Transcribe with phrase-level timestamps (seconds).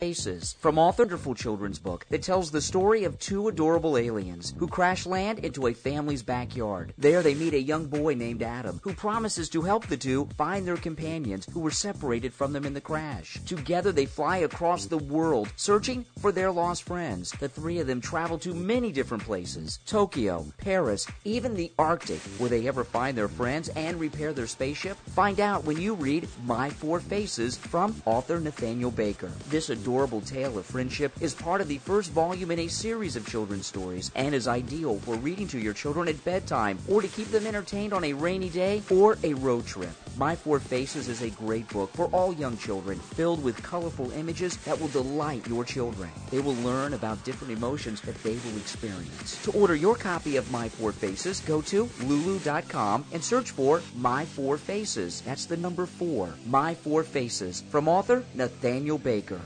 [0.00, 4.68] Faces from author wonderful children's book that tells the story of two adorable aliens who
[4.68, 6.94] crash land into a family's backyard.
[6.96, 10.64] There they meet a young boy named Adam who promises to help the two find
[10.64, 13.38] their companions who were separated from them in the crash.
[13.44, 17.32] Together they fly across the world searching for their lost friends.
[17.32, 19.80] The three of them travel to many different places.
[19.84, 22.20] Tokyo, Paris, even the Arctic.
[22.38, 24.96] Will they ever find their friends and repair their spaceship?
[25.08, 29.32] Find out when you read My Four Faces from author Nathaniel Baker.
[29.48, 33.16] This adorable adorable tale of friendship is part of the first volume in a series
[33.16, 37.08] of children's stories and is ideal for reading to your children at bedtime or to
[37.08, 39.90] keep them entertained on a rainy day or a road trip.
[40.16, 44.56] My Four Faces is a great book for all young children, filled with colorful images
[44.58, 46.08] that will delight your children.
[46.30, 49.42] They will learn about different emotions that they will experience.
[49.42, 54.24] To order your copy of My Four Faces, go to lulu.com and search for My
[54.24, 55.20] Four Faces.
[55.22, 56.32] That's the number four.
[56.46, 59.40] My Four Faces from author Nathaniel Baker.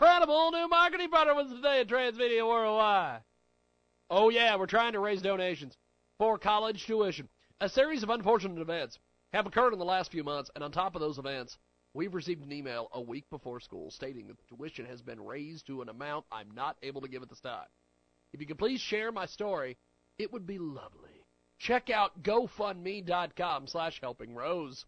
[0.00, 3.20] Incredible new marketing partner was today at Transmedia Worldwide.
[4.08, 5.76] Oh yeah, we're trying to raise donations
[6.16, 7.28] for college tuition.
[7.60, 8.98] A series of unfortunate events
[9.34, 11.58] have occurred in the last few months, and on top of those events,
[11.92, 15.66] we've received an email a week before school stating that the tuition has been raised
[15.66, 17.68] to an amount I'm not able to give at this time.
[18.32, 19.76] If you could please share my story,
[20.18, 21.26] it would be lovely.
[21.58, 24.86] Check out GoFundMe.com slash Helping Rose.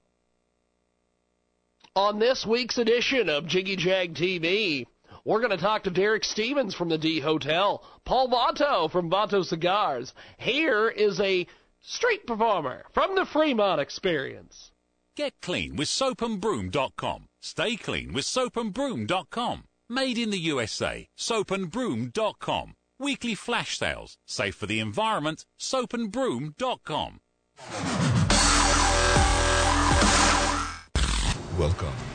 [1.97, 4.85] On this week's edition of Jiggy Jag TV,
[5.25, 9.43] we're going to talk to Derek Stevens from the D Hotel, Paul Vato from Vato
[9.43, 10.13] Cigars.
[10.37, 11.47] Here is a
[11.81, 14.71] street performer from the Fremont Experience.
[15.17, 17.25] Get clean with soapandbroom.com.
[17.41, 19.63] Stay clean with soapandbroom.com.
[19.89, 22.73] Made in the USA, soapandbroom.com.
[22.99, 27.19] Weekly flash sales, safe for the environment, soapandbroom.com.
[31.57, 32.14] Welcome to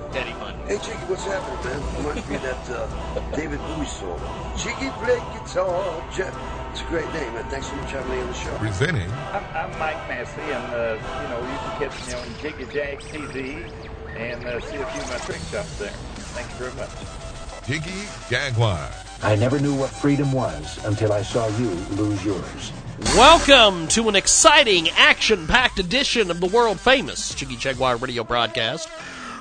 [0.11, 0.53] Daddy fun.
[0.67, 1.97] Hey, Jiggy, what's happening, man?
[1.97, 4.19] Reminds me of that uh, David Bowie song.
[4.57, 6.11] Jiggy play guitar.
[6.13, 6.35] Jeff.
[6.71, 7.43] It's a great name, man.
[7.49, 8.57] Thanks so much for having me on the show.
[8.57, 12.65] Presenting I'm, I'm Mike Massey, and uh, you know you can catch me on Jiggy
[12.73, 13.71] Jag TV
[14.17, 15.89] and uh, see a few of my trick shots there.
[16.35, 17.67] Thank you very much.
[17.67, 18.89] Jiggy Jaguar.
[19.23, 22.71] I never knew what freedom was until I saw you lose yours.
[23.15, 28.89] Welcome to an exciting, action packed edition of the world famous Jiggy Jaguar radio broadcast.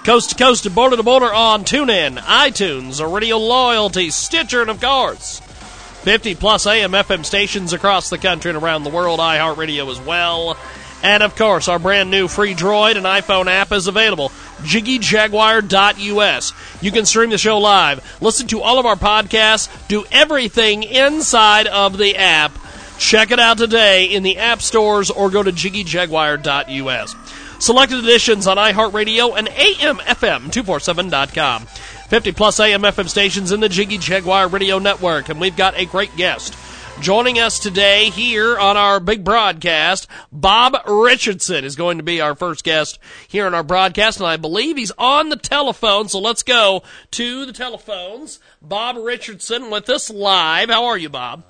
[0.05, 4.81] Coast to coast and border to border on TuneIn, iTunes, Radio Loyalty, Stitcher, and of
[4.81, 10.01] course, 50 plus AM FM stations across the country and around the world, iHeartRadio as
[10.01, 10.57] well.
[11.03, 14.31] And of course, our brand new free Droid and iPhone app is available.
[14.63, 16.53] JiggyJaguar.us.
[16.81, 21.67] You can stream the show live, listen to all of our podcasts, do everything inside
[21.67, 22.53] of the app.
[22.99, 27.15] Check it out today in the app stores or go to JiggyJaguar.us.
[27.61, 31.67] Selected editions on iHeartRadio and AMFM247.com.
[31.67, 36.17] 50 plus AMFM stations in the Jiggy Jaguar Radio Network, and we've got a great
[36.17, 36.57] guest.
[37.03, 42.35] Joining us today here on our big broadcast, Bob Richardson is going to be our
[42.35, 42.99] first guest
[43.29, 47.45] here on our broadcast, and I believe he's on the telephone, so let's go to
[47.45, 48.41] the telephones.
[48.63, 50.71] Bob Richardson with us live.
[50.71, 51.45] How are you, Bob?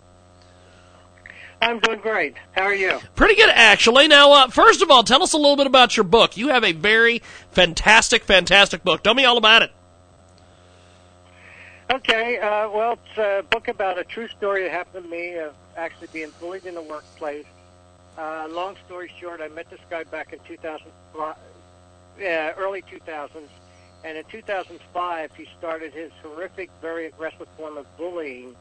[1.63, 2.37] I'm doing great.
[2.53, 2.99] How are you?
[3.15, 4.09] Pretty good, actually.
[4.09, 6.37] Now, uh, first of all, tell us a little bit about your book.
[6.37, 9.03] You have a very fantastic, fantastic book.
[9.03, 9.73] Tell me all about it.
[11.93, 15.55] Okay, uh, well, it's a book about a true story that happened to me of
[15.77, 17.47] actually being bullied in the workplace.
[18.17, 20.87] Uh, long story short, I met this guy back in 2000,
[22.19, 23.49] yeah, early 2000s,
[24.05, 28.55] and in 2005 he started his horrific, very aggressive form of bullying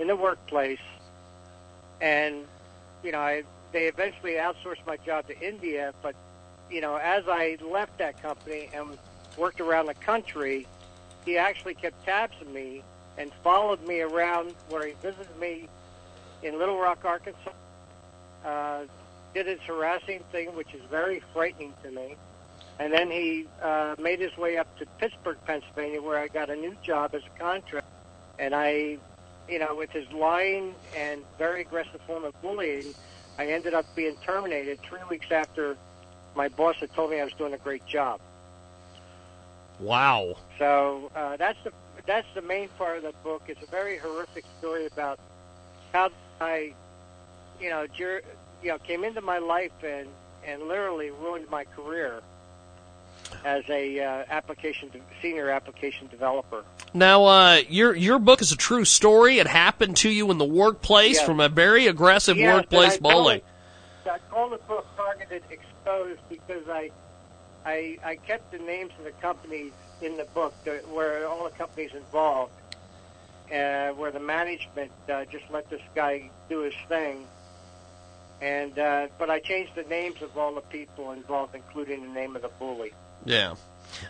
[0.00, 0.80] in the workplace.
[2.00, 2.44] And
[3.02, 3.42] you know, I,
[3.72, 6.14] they eventually outsourced my job to India, but
[6.70, 8.98] you know, as I left that company and
[9.36, 10.66] worked around the country
[11.24, 12.82] he actually kept tabs on me
[13.16, 15.68] and followed me around where he visited me
[16.42, 17.50] in Little Rock, Arkansas.
[18.44, 18.84] Uh,
[19.32, 22.14] did his harassing thing, which is very frightening to me.
[22.78, 26.56] And then he uh, made his way up to Pittsburgh, Pennsylvania, where I got a
[26.56, 27.88] new job as a contractor.
[28.38, 28.98] And I,
[29.48, 32.94] you know, with his lying and very aggressive form of bullying,
[33.38, 35.76] I ended up being terminated three weeks after
[36.34, 38.20] my boss had told me I was doing a great job.
[39.80, 40.36] Wow.
[40.58, 41.72] So uh, that's the
[42.06, 43.42] that's the main part of the book.
[43.48, 45.18] It's a very horrific story about
[45.92, 46.10] how
[46.40, 46.74] I,
[47.60, 48.22] you know, jur-
[48.62, 50.08] you know, came into my life and
[50.46, 52.20] and literally ruined my career
[53.44, 56.64] as a uh, application de- senior application developer.
[56.96, 59.38] Now, uh, your your book is a true story.
[59.40, 61.26] It happened to you in the workplace Yes.
[61.26, 63.34] from a very aggressive Yes, workplace I call bully.
[63.36, 63.44] it-
[64.08, 66.90] I call the book "Targeted Exposed" because I,
[67.64, 71.50] I, I kept the names of the companies in the book, the, where all the
[71.56, 72.52] companies involved,
[73.50, 77.26] uh, where the management uh, just let this guy do his thing,
[78.42, 82.36] and uh, but I changed the names of all the people involved, including the name
[82.36, 82.92] of the bully.
[83.24, 83.54] Yeah.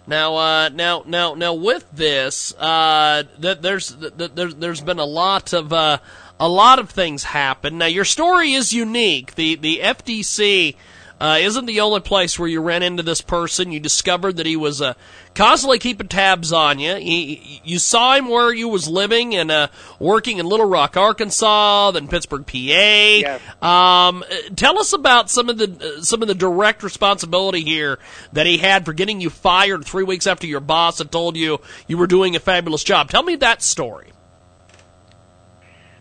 [0.07, 5.05] Now, uh, now, now, now, with this, uh, th- there's th- th- there's been a
[5.05, 5.99] lot of uh,
[6.39, 7.79] a lot of things happen.
[7.79, 9.35] Now, your story is unique.
[9.35, 10.77] The the FDC
[11.25, 13.73] uh, isn't the only place where you ran into this person.
[13.73, 14.93] You discovered that he was uh,
[15.35, 16.97] constantly keeping tabs on you.
[16.97, 19.69] He, you saw him where you was living and uh,
[19.99, 23.39] working in Little Rock, Arkansas, then Pittsburgh, PA.
[23.67, 27.99] Um, uh, tell us about some of the uh, some of the direct responsibility here
[28.35, 31.59] that he had for getting you fired three weeks after your boss had told you
[31.87, 33.09] you were doing a fabulous job.
[33.09, 34.13] Tell me that story.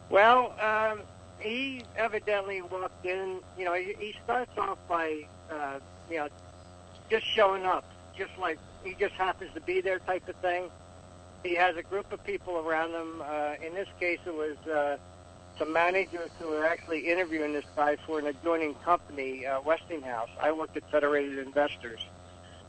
[0.09, 0.99] Well, um,
[1.43, 3.39] he evidently walked in.
[3.57, 5.79] You know, he, he starts off by, uh,
[6.09, 6.29] you know,
[7.09, 7.85] just showing up,
[8.17, 10.69] just like he just happens to be there, type of thing.
[11.43, 13.21] He has a group of people around him.
[13.21, 14.97] Uh, in this case, it was uh,
[15.59, 20.29] some managers who were actually interviewing this guy for an adjoining company, uh, Westinghouse.
[20.41, 21.99] I worked at Federated Investors,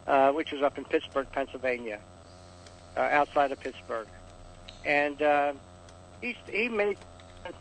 [0.06, 2.00] uh, which was up in Pittsburgh, Pennsylvania,
[2.97, 4.09] uh, outside of Pittsburgh,
[4.85, 5.53] and uh,
[6.20, 6.99] he he made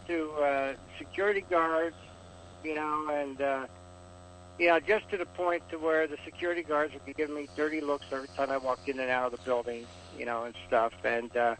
[0.07, 1.95] to uh, security guards,
[2.63, 3.66] you know, and uh,
[4.59, 7.49] you know, just to the point to where the security guards would be giving me
[7.56, 9.85] dirty looks every time I walked in and out of the building,
[10.18, 10.94] you know, and stuff.
[11.04, 11.56] And uh,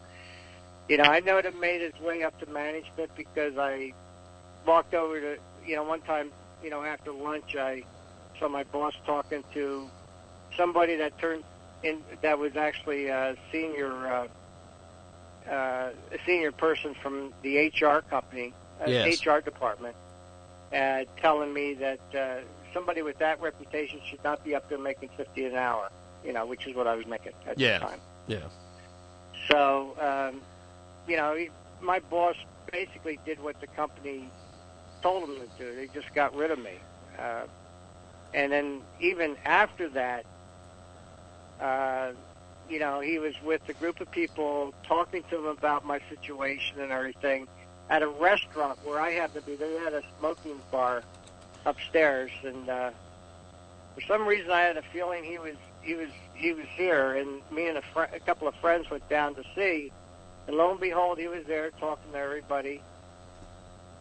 [0.88, 3.92] you know, I know it made its way up to management because I
[4.66, 6.30] walked over to, you know, one time,
[6.62, 7.84] you know, after lunch, I
[8.38, 9.88] saw my boss talking to
[10.56, 11.44] somebody that turned
[11.82, 13.92] in that was actually a senior.
[14.06, 14.28] Uh,
[15.50, 18.52] uh, a senior person from the HR company,
[18.84, 19.24] uh, Yes.
[19.26, 19.96] HR department,
[20.72, 22.40] uh, telling me that uh,
[22.72, 25.88] somebody with that reputation should not be up there making fifty an hour.
[26.24, 27.78] You know, which is what I was making at Yeah.
[27.78, 28.00] the time.
[28.28, 28.38] Yeah.
[29.48, 30.40] So, um,
[31.06, 31.50] you know, he,
[31.82, 32.36] my boss
[32.72, 34.24] basically did what the company
[35.02, 35.76] told him to do.
[35.76, 36.78] They just got rid of me.
[37.18, 37.42] Uh,
[38.32, 40.24] and then even after that,
[41.60, 42.12] uh,
[42.68, 46.80] you know, he was with a group of people talking to them about my situation
[46.80, 47.46] and everything
[47.90, 49.56] at a restaurant where I happened to be.
[49.56, 51.02] They had a smoking bar
[51.66, 52.90] upstairs, and uh,
[53.94, 57.42] for some reason I had a feeling he was he was he was here, and
[57.50, 59.92] me and a, fr- a couple of friends went down to see,
[60.46, 62.80] and lo and behold, he was there talking to everybody,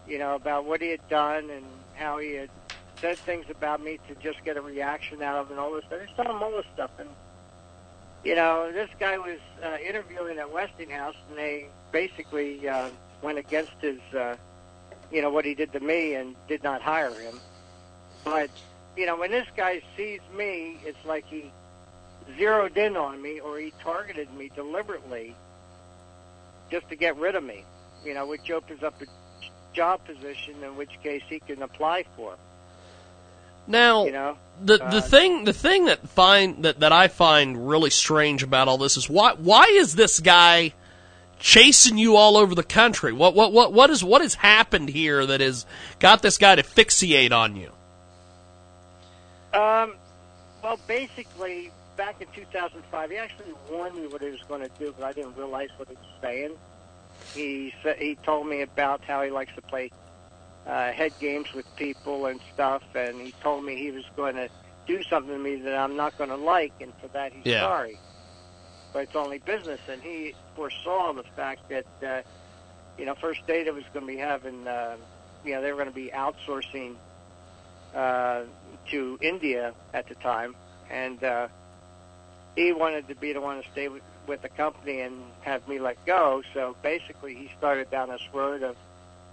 [0.07, 1.65] you know, about what he had done and
[1.95, 2.49] how he had
[3.01, 5.83] said things about me to just get a reaction out of, and all this.
[5.91, 7.09] I just him all this stuff, and
[8.23, 12.89] you know, this guy was uh, interviewing at Westinghouse, and they basically uh,
[13.21, 14.35] went against his, uh,
[15.11, 17.39] you know, what he did to me, and did not hire him.
[18.23, 18.49] But
[18.95, 21.51] you know, when this guy sees me, it's like he
[22.37, 25.35] zeroed in on me, or he targeted me deliberately,
[26.71, 27.65] just to get rid of me.
[28.05, 29.05] You know, which opens up a
[29.73, 32.37] job position, in which case he can apply for.
[33.67, 37.67] Now, You know, the uh, the thing the thing that find that, that I find
[37.67, 40.73] really strange about all this is why why is this guy
[41.39, 43.13] chasing you all over the country?
[43.13, 45.65] What what what what is what has happened here that has
[45.99, 47.71] got this guy to fixate on you?
[49.53, 49.95] Um,
[50.63, 54.93] well, basically, back in 2005, he actually warned me what he was going to do,
[54.97, 56.51] but I didn't realize what he was saying.
[57.33, 59.91] He he told me about how he likes to play
[60.65, 64.49] uh, head games with people and stuff, and he told me he was going to
[64.85, 67.61] do something to me that I'm not going to like, and for that he's Yeah.
[67.61, 67.99] sorry.
[68.93, 72.21] But it's only business, and he foresaw the fact that uh,
[72.97, 74.97] you know First Data was going to be having uh,
[75.43, 76.93] you know they were going to be outsourcing
[77.95, 78.43] uh,
[78.91, 80.55] to India at the time,
[80.91, 81.47] and uh,
[82.55, 85.79] he wanted to be the one to stay with, with the company and have me
[85.79, 86.43] let go.
[86.53, 88.75] So basically, he started down this road of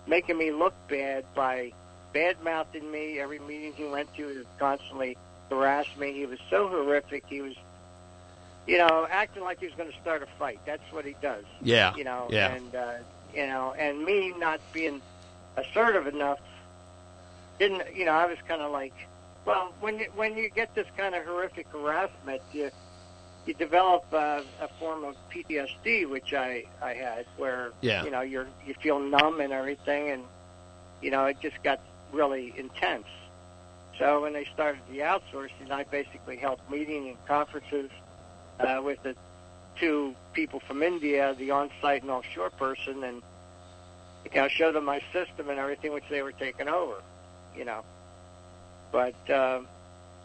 [0.07, 1.73] making me look bad by
[2.13, 3.19] bad mouthing me.
[3.21, 5.17] Every meeting he went to, he would constantly
[5.51, 6.13] harass me.
[6.13, 7.25] He was so horrific.
[7.29, 7.55] He was,
[8.67, 10.61] you know, acting like he was going to start a fight.
[10.67, 11.45] That's what he does.
[11.63, 12.53] Yeah, You know, yeah.
[12.53, 12.93] and uh,
[13.35, 15.01] you know, and me not being
[15.57, 16.41] assertive enough
[17.59, 17.95] didn't.
[17.95, 18.95] You know, I was kind of like,
[19.45, 22.71] well, when you when you get this kind of horrific harassment, you
[23.47, 28.05] you develop uh, a form of PTSD, which I I had, where Yeah.
[28.05, 30.25] you know you're you feel numb and everything, and
[31.01, 31.81] you know it just got
[32.13, 33.07] really intense.
[33.99, 37.91] So when they started the outsourcing, I basically held meetings and conferences
[38.59, 39.15] uh, with the
[39.79, 43.23] two people from India, the on-site and offshore person, and
[44.25, 47.03] you know showed them my system and everything, which they were taking over.
[47.57, 47.85] You know,
[48.93, 49.61] but uh,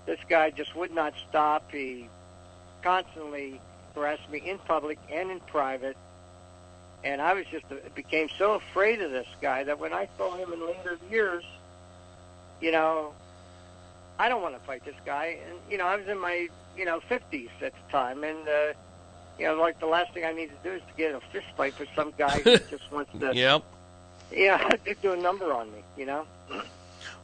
[0.05, 1.71] this guy just would not stop.
[1.71, 2.09] He
[2.85, 3.59] constantly
[3.95, 5.97] harassed me in public and in private.
[7.03, 7.65] And I was just
[7.95, 11.43] became so afraid of this guy that when I saw him in later years,
[12.61, 13.13] you know,
[14.17, 15.37] I don't want to fight this guy.
[15.47, 18.73] And you know, I was in my you know fifties at the time, and uh,
[19.39, 21.47] you know, like the last thing I need to do is to get a fist
[21.57, 23.63] fight with some guy who just wants to, Yep.
[24.31, 24.69] yeah,
[25.01, 25.79] do a number on me.
[25.97, 26.25] You know.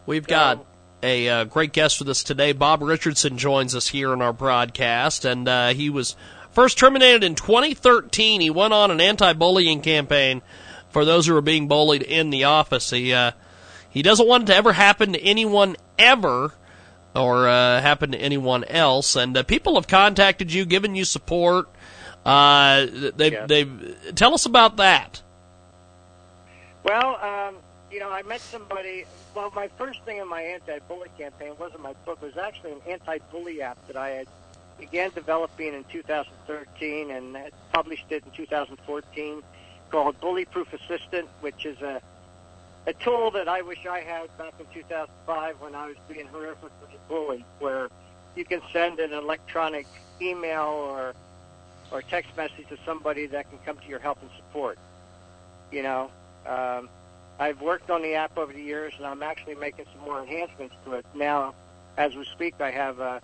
[0.05, 0.63] We've got
[1.03, 2.51] a uh, great guest with us today.
[2.53, 6.15] Bob Richardson joins us here in our broadcast, and uh, he was
[6.51, 8.41] first terminated in 2013.
[8.41, 10.41] He went on an anti-bullying campaign
[10.89, 12.89] for those who were being bullied in the office.
[12.89, 13.31] He uh,
[13.89, 16.53] he doesn't want it to ever happen to anyone ever,
[17.15, 19.15] or uh, happen to anyone else.
[19.15, 21.67] And uh, people have contacted you, given you support.
[22.25, 23.45] Uh, they Yeah.
[23.47, 23.65] they
[24.15, 25.21] tell us about that.
[26.83, 27.55] Well, um,
[27.91, 29.05] you know, I met somebody.
[29.33, 32.19] Well, my first thing in my anti-bully campaign wasn't my book.
[32.21, 34.27] It was actually an anti-bully app that I had
[34.77, 37.37] began developing in 2013 and
[37.71, 39.43] published it in 2014
[39.89, 42.01] called Bully Proof Assistant, which is a
[42.87, 46.97] a tool that I wish I had back in 2005 when I was being horrifically
[47.07, 47.89] bullied, where
[48.35, 49.85] you can send an electronic
[50.19, 51.13] email or
[51.91, 54.79] or text message to somebody that can come to your help and support.
[55.71, 56.11] You know,
[56.47, 56.89] um,
[57.41, 60.75] I've worked on the app over the years, and I'm actually making some more enhancements
[60.85, 61.55] to it now.
[61.97, 63.19] As we speak, I have uh,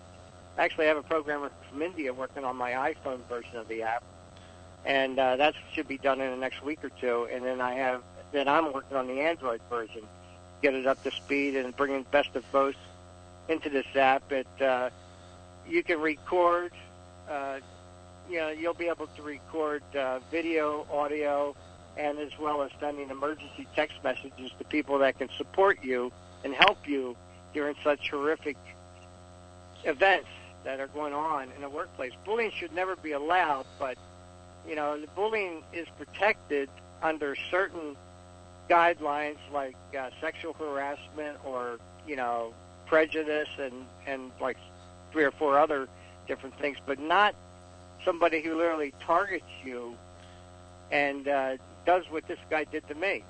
[0.58, 4.02] actually I have a programmer from India working on my iPhone version of the app,
[4.84, 7.28] and uh, that should be done in the next week or two.
[7.32, 10.02] And then I have then I'm working on the Android version,
[10.62, 12.74] get it up to speed and bringing best of both
[13.48, 14.32] into this app.
[14.32, 14.90] It uh,
[15.68, 16.72] you can record.
[17.30, 17.60] Uh,
[18.28, 21.54] you know, you'll be able to record uh, video, audio,
[21.96, 26.12] and as well as sending emergency text messages to people that can support you
[26.44, 27.16] and help you
[27.52, 28.56] during such horrific
[29.84, 30.28] events
[30.64, 32.12] that are going on in the workplace.
[32.24, 33.96] Bullying should never be allowed, but
[34.66, 36.68] you know, the bullying is protected
[37.02, 37.96] under certain
[38.68, 42.52] guidelines like uh, sexual harassment or you know
[42.86, 44.58] prejudice and and like
[45.12, 45.88] three or four other
[46.26, 47.34] different things, but not
[48.04, 49.94] somebody who literally targets you
[50.90, 51.56] and uh,
[51.88, 53.24] does what this guy did to me.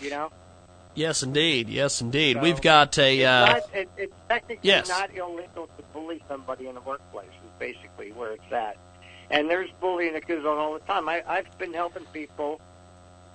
[0.00, 0.30] You know,
[0.94, 1.68] Yes, indeed.
[1.68, 2.36] Yes, indeed.
[2.36, 3.18] So, We've got a.
[3.18, 4.88] it's, Uh, not, it, it's technically yes.
[4.88, 7.26] not illegal to bully somebody in the workplace.
[7.28, 8.76] Is basically where it's at.
[9.28, 11.08] And there's bullying that goes on all the time.
[11.08, 12.60] I, I've been helping people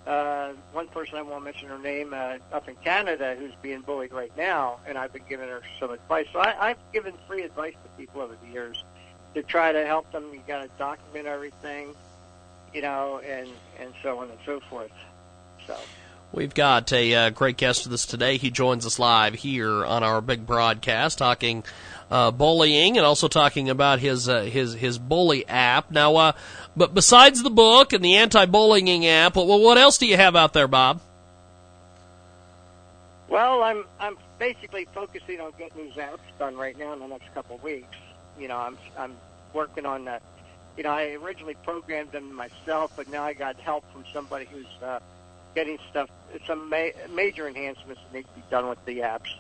[0.08, 4.14] uh, one person I won't mention her name uh, up in Canada who's being bullied
[4.14, 6.28] right now, and I've been giving her some advice.
[6.34, 8.84] So I, I've given free advice to people over the years
[9.36, 10.30] to try to help them.
[10.34, 11.94] You got to document everything,
[12.74, 13.50] you know, and
[13.80, 14.92] and so on and so forth.
[15.68, 15.78] So.
[16.34, 18.38] We've got a uh, great guest with us today.
[18.38, 21.66] He joins us live here on our big broadcast, talking
[22.10, 25.92] uh, bullying and also talking about his uh, his his bully app.
[25.92, 26.32] Now, uh,
[26.76, 30.54] but besides the book and the anti-bullying app, well, what else do you have out
[30.54, 31.02] there, Bob?
[33.28, 37.34] Well, I'm I'm basically focusing on getting these apps done right now in the next
[37.34, 37.98] couple of weeks.
[38.38, 39.16] You know, I'm I'm
[39.54, 40.20] working on the.
[40.78, 44.66] You know, I originally programmed them myself, but now I got help from somebody who's
[44.82, 45.00] uh,
[45.54, 46.10] getting stuff,
[46.48, 49.34] some ma- major enhancements that need to be done with the apps.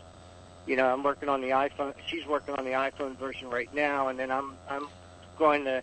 [0.67, 1.93] You know, I'm working on the iPhone.
[2.05, 4.87] She's working on the iPhone version right now, and then I'm I'm
[5.37, 5.81] going to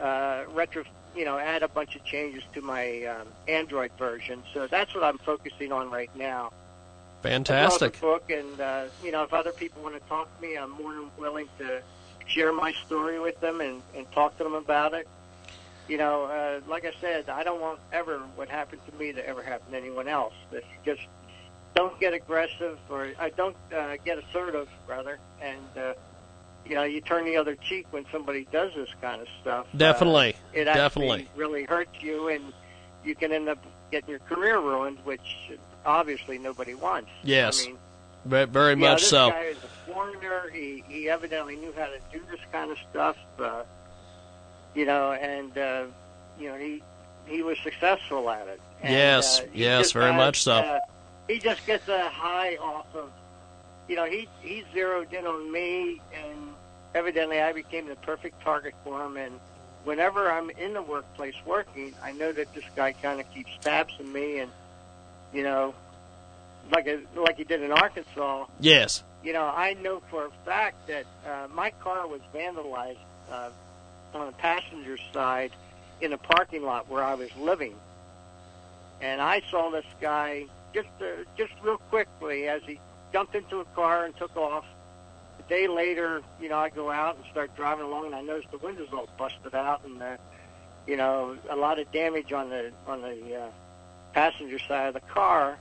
[0.00, 0.84] uh, retro,
[1.14, 4.42] you know, add a bunch of changes to my um, Android version.
[4.52, 6.52] So that's what I'm focusing on right now.
[7.22, 7.94] Fantastic.
[7.94, 10.70] The book, and uh, you know, if other people want to talk to me, I'm
[10.70, 11.82] more than willing to
[12.26, 15.08] share my story with them and, and talk to them about it.
[15.88, 19.26] You know, uh, like I said, I don't want ever what happened to me to
[19.26, 20.34] ever happen to anyone else.
[20.50, 21.02] That just
[21.74, 25.94] don't get aggressive, or I don't uh, get assertive, rather, and uh,
[26.64, 29.66] you know, you turn the other cheek when somebody does this kind of stuff.
[29.76, 32.52] Definitely, uh, it definitely really hurts you, and
[33.04, 35.36] you can end up getting your career ruined, which
[35.84, 37.10] obviously nobody wants.
[37.22, 37.78] Yes, I mean,
[38.26, 39.30] very, very yeah, much this so.
[39.30, 40.50] guy is a foreigner.
[40.52, 43.16] He he evidently knew how to do this kind of stuff.
[43.38, 43.62] Uh,
[44.74, 45.84] you know, and uh,
[46.38, 46.82] you know he
[47.26, 48.60] he was successful at it.
[48.82, 50.54] And, yes, uh, yes, very much so.
[50.54, 50.78] Uh,
[51.28, 53.10] he just gets a high off of,
[53.88, 56.54] you know, he he zeroed in on me, and
[56.94, 59.16] evidently I became the perfect target for him.
[59.16, 59.40] And
[59.84, 63.94] whenever I'm in the workplace working, I know that this guy kind of keeps tabs
[63.98, 64.50] on me, and
[65.32, 65.74] you know,
[66.70, 68.46] like a, like he did in Arkansas.
[68.60, 69.02] Yes.
[69.22, 72.98] You know, I know for a fact that uh, my car was vandalized
[73.30, 73.50] uh,
[74.14, 75.52] on the passenger side
[76.00, 77.74] in a parking lot where I was living,
[79.00, 82.78] and I saw this guy just uh, just real quickly as he
[83.12, 84.64] jumped into a car and took off.
[85.38, 88.46] A day later, you know, I go out and start driving along, and I notice
[88.50, 90.16] the windows all busted out, and uh,
[90.86, 93.50] you know, a lot of damage on the on the uh,
[94.12, 95.58] passenger side of the car.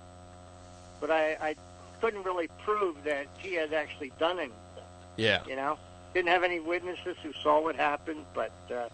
[1.06, 1.56] But I, I
[2.02, 4.58] couldn't really prove that he had actually done anything.
[5.18, 5.44] Yeah.
[5.48, 5.78] You know,
[6.16, 8.90] didn't have any witnesses who saw what happened, but uh,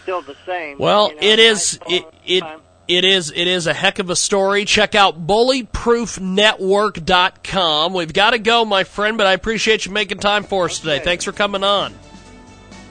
[0.00, 0.78] still the same.
[0.78, 2.44] Well, you know, it is it it.
[2.86, 4.64] It is it is a heck of a story.
[4.64, 7.92] Check out bullyproofnetwork.com.
[7.92, 10.96] We've got to go, my friend, but I appreciate you making time for us today.
[10.96, 11.04] Okay.
[11.04, 11.92] Thanks for coming on.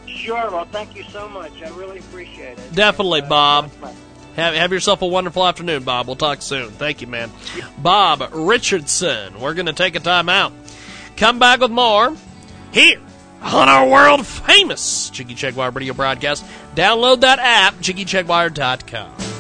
[0.05, 0.51] Sure.
[0.51, 1.61] Well, thank you so much.
[1.61, 2.75] I really appreciate it.
[2.75, 3.71] Definitely, Uh, Bob.
[4.35, 6.07] Have, have yourself a wonderful afternoon, Bob.
[6.07, 6.69] We'll talk soon.
[6.69, 7.31] Thank you, man.
[7.77, 9.39] Bob Richardson.
[9.39, 10.53] We're going to take a time out.
[11.17, 12.15] Come back with more
[12.71, 13.01] here
[13.41, 16.45] on our world famous Jiggy Jaguar radio broadcast.
[16.75, 19.30] Download that app, jiggyjaguar.com.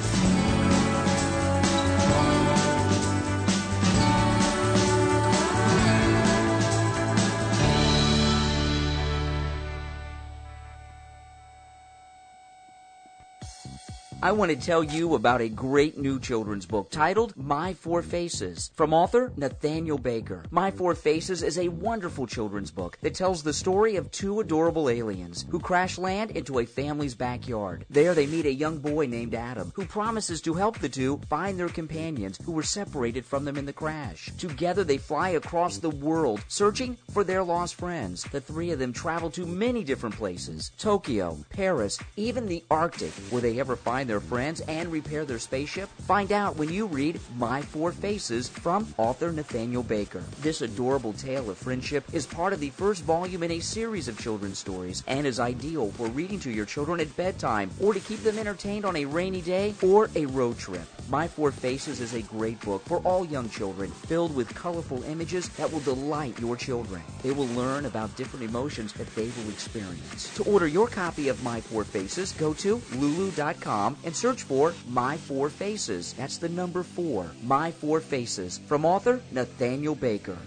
[14.23, 18.69] I want to tell you about a great new children's book titled My Four Faces
[18.75, 20.43] from author Nathaniel Baker.
[20.51, 24.89] My Four Faces is a wonderful children's book that tells the story of two adorable
[24.91, 27.83] aliens who crash land into a family's backyard.
[27.89, 31.59] There they meet a young boy named Adam who promises to help the two find
[31.59, 34.29] their companions who were separated from them in the crash.
[34.37, 38.23] Together they fly across the world searching for their lost friends.
[38.25, 43.13] The three of them travel to many different places Tokyo, Paris, even the Arctic.
[43.31, 45.87] Will they ever find their friends and repair their spaceship?
[46.01, 50.21] Find out when you read My Four Faces from author Nathaniel Baker.
[50.41, 54.19] This adorable tale of friendship is part of the first volume in a series of
[54.19, 58.21] children's stories and is ideal for reading to your children at bedtime or to keep
[58.21, 60.83] them entertained on a rainy day or a road trip.
[61.07, 65.47] My Four Faces is a great book for all young children, filled with colorful images
[65.55, 67.01] that will delight your children.
[67.23, 70.33] They will learn about different emotions that they will experience.
[70.35, 75.17] To order your copy of My Four Faces, go to lulu.com and search for My
[75.17, 76.13] Four Faces.
[76.13, 80.37] That's the number four, My Four Faces, from author Nathaniel Baker.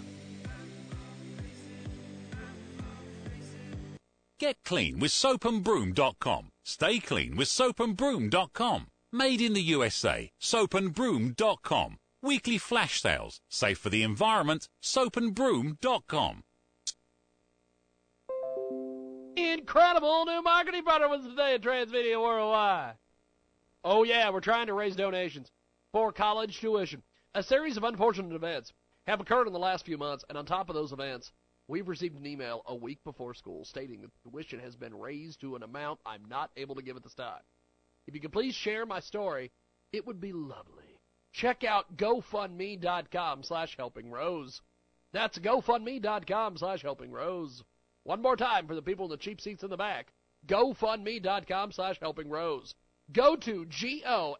[4.39, 6.49] Get clean with soapandbroom.com.
[6.63, 8.87] Stay clean with soapandbroom.com.
[9.11, 10.29] Made in the USA.
[10.41, 11.97] Soapandbroom.com.
[12.21, 13.39] Weekly flash sales.
[13.49, 14.67] Safe for the environment.
[14.83, 16.43] Soapandbroom.com.
[19.37, 22.95] Incredible new marketing partner was today at Transmedia Worldwide.
[23.87, 25.51] Oh, yeah, we're trying to raise donations
[25.91, 27.03] for college tuition.
[27.35, 28.73] A series of unfortunate events
[29.05, 31.31] have occurred in the last few months, and on top of those events,
[31.67, 35.55] we've received an email a week before school stating that tuition has been raised to
[35.55, 37.43] an amount I'm not able to give at this time.
[38.07, 39.51] If you could please share my story,
[39.93, 40.99] it would be lovely.
[41.31, 44.61] Check out GoFundMe.com slash Helping Rose.
[45.13, 47.63] That's GoFundMe.com slash Helping Rose.
[48.03, 50.07] One more time for the people in the cheap seats in the back.
[50.47, 52.73] GoFundMe.com slash Helping Rose.
[53.11, 54.31] Go to G-O-F-U-N-D-M-E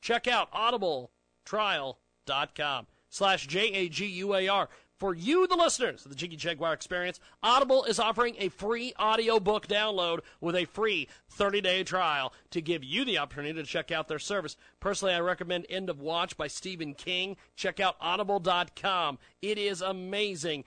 [0.00, 4.68] Check out audibletrial.com slash J-A-G-U-A-R.
[5.02, 9.66] For you, the listeners of the Jiggy Jaguar Experience, Audible is offering a free audiobook
[9.66, 14.20] download with a free 30-day trial to give you the opportunity to check out their
[14.20, 14.56] service.
[14.78, 17.36] Personally, I recommend End of Watch by Stephen King.
[17.56, 19.18] Check out audible.com.
[19.42, 20.62] It is amazing.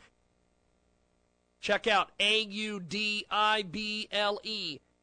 [1.61, 3.29] Check out A-U-D-I-B-L-E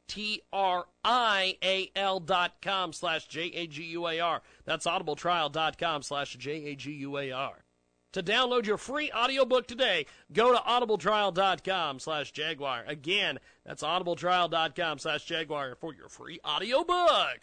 [0.08, 4.42] T-R-I-A-L dot com slash J-A-G-U-A-R.
[4.66, 7.64] That's audibletrial.com slash J-A-G-U-A-R.
[8.12, 12.84] To download your free audiobook today, go to audibletrial.com slash Jaguar.
[12.86, 17.40] Again, that's audibletrial.com slash Jaguar for your free audiobook.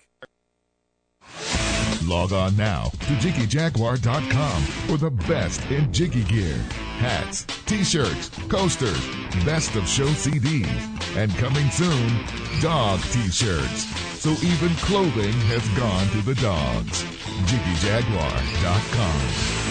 [2.05, 6.57] Log on now to JiggyJaguar.com for the best in Jiggy gear.
[6.97, 9.05] Hats, t-shirts, coasters,
[9.45, 12.25] best of show CDs, and coming soon,
[12.61, 13.85] dog t-shirts.
[14.19, 17.03] So even clothing has gone to the dogs.
[17.45, 19.68] JiggyJaguar.com.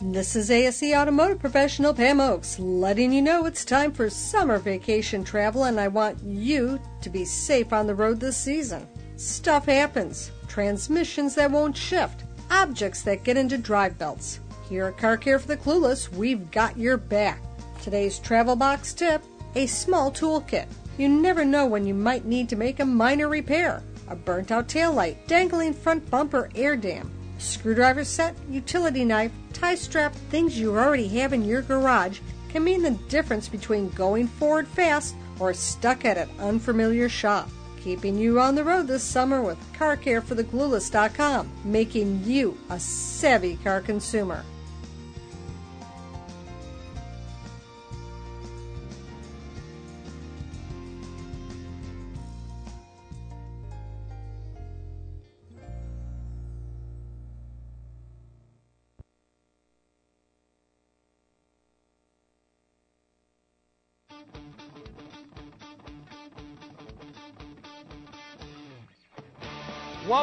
[0.00, 5.24] This is ASE Automotive Professional Pam Oakes, letting you know it's time for summer vacation
[5.24, 8.86] travel, and I want you to be safe on the road this season.
[9.16, 14.38] Stuff happens transmissions that won't shift, objects that get into drive belts.
[14.68, 17.42] Here at Car Care for the Clueless, we've got your back.
[17.82, 19.20] Today's travel box tip
[19.56, 20.68] a small toolkit.
[20.96, 23.82] You never know when you might need to make a minor repair.
[24.06, 30.14] A burnt out taillight, dangling front bumper air dam, screwdriver set, utility knife, tie strap,
[30.30, 35.14] things you already have in your garage can mean the difference between going forward fast
[35.38, 37.50] or stuck at an unfamiliar shop.
[37.82, 42.58] Keeping you on the road this summer with Car Care for the Clueless.com, making you
[42.70, 44.44] a savvy car consumer.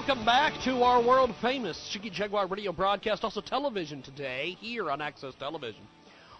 [0.08, 5.02] Welcome back to our world famous Jiggy Jaguar radio broadcast, also television today here on
[5.02, 5.82] Access Television.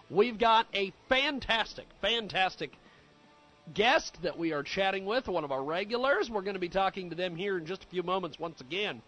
[0.08, 2.70] We've got a fantastic, fantastic
[3.74, 6.30] guest that we are chatting with, one of our regulars.
[6.30, 9.02] We're going to be talking to them here in just a few moments once again.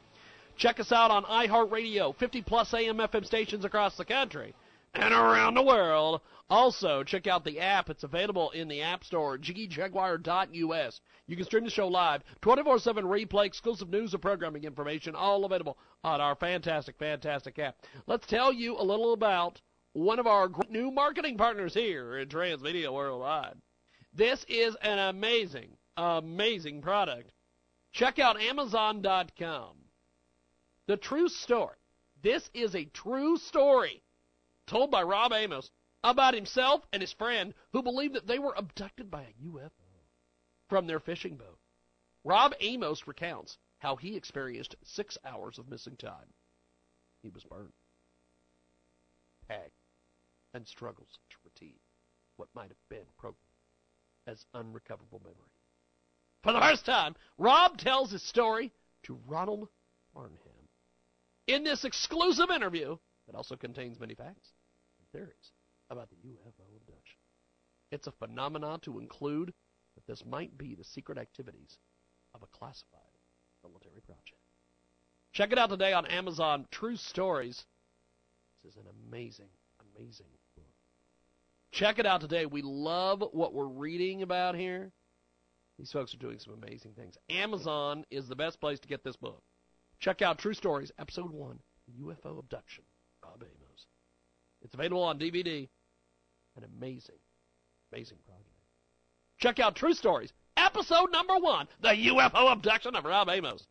[0.56, 4.56] Check us out on iHeartRadio, 50 plus AM FM stations across the country
[4.94, 6.20] and around the world.
[6.50, 7.90] Also, check out the app.
[7.90, 11.00] It's available in the App Store, jiggyjaguar.us.
[11.26, 15.76] You can stream the show live, 24-7 replay, exclusive news and programming information, all available
[16.02, 17.76] on our fantastic, fantastic app.
[18.06, 19.60] Let's tell you a little about
[19.92, 23.58] one of our great new marketing partners here in Transmedia Worldwide.
[24.14, 27.32] This is an amazing, amazing product.
[27.92, 29.76] Check out Amazon.com.
[30.86, 31.76] The true story.
[32.22, 34.02] This is a true story
[34.68, 35.70] told by Rob Amos
[36.04, 39.70] about himself and his friend who believed that they were abducted by a UFO
[40.68, 41.58] from their fishing boat.
[42.24, 46.32] Rob Amos recounts how he experienced six hours of missing time.
[47.22, 47.72] He was burned,
[49.48, 49.72] tagged,
[50.54, 51.80] and struggles to retrieve
[52.36, 53.42] what might have been programmed
[54.26, 55.50] as unrecoverable memory.
[56.42, 58.72] For the first time, Rob tells his story
[59.04, 59.68] to Ronald
[60.12, 60.38] Farnham.
[61.46, 64.52] In this exclusive interview, that also contains many facts
[65.12, 65.52] theories
[65.90, 67.18] about the UFO abduction.
[67.90, 69.52] It's a phenomenon to include
[69.94, 71.78] that this might be the secret activities
[72.34, 73.00] of a classified
[73.62, 74.42] military project.
[75.32, 76.66] Check it out today on Amazon.
[76.70, 77.64] True Stories.
[78.64, 79.48] This is an amazing,
[79.96, 80.64] amazing book.
[81.70, 82.46] Check it out today.
[82.46, 84.90] We love what we're reading about here.
[85.78, 87.16] These folks are doing some amazing things.
[87.30, 89.42] Amazon is the best place to get this book.
[90.00, 91.58] Check out True Stories, Episode 1
[92.02, 92.84] UFO Abduction.
[93.22, 93.67] Rob Amos.
[94.62, 95.68] It's available on DVD.
[96.56, 97.14] An amazing,
[97.92, 98.44] amazing project.
[99.38, 103.64] Check out True Stories, episode number one, the UFO abduction of Rob Amos.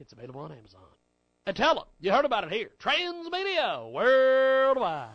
[0.00, 0.80] It's available on Amazon.
[1.46, 2.70] And tell them you heard about it here.
[2.80, 5.08] Transmedia Worldwide.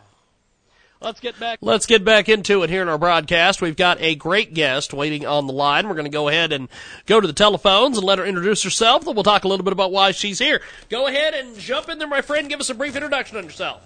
[1.03, 1.59] Let's get back.
[1.61, 3.61] Let's get back into it here in our broadcast.
[3.61, 5.89] We've got a great guest waiting on the line.
[5.89, 6.69] We're going to go ahead and
[7.05, 9.03] go to the telephones and let her introduce herself.
[9.03, 10.61] Then we'll talk a little bit about why she's here.
[10.89, 12.47] Go ahead and jump in there, my friend.
[12.47, 13.81] Give us a brief introduction on yourself.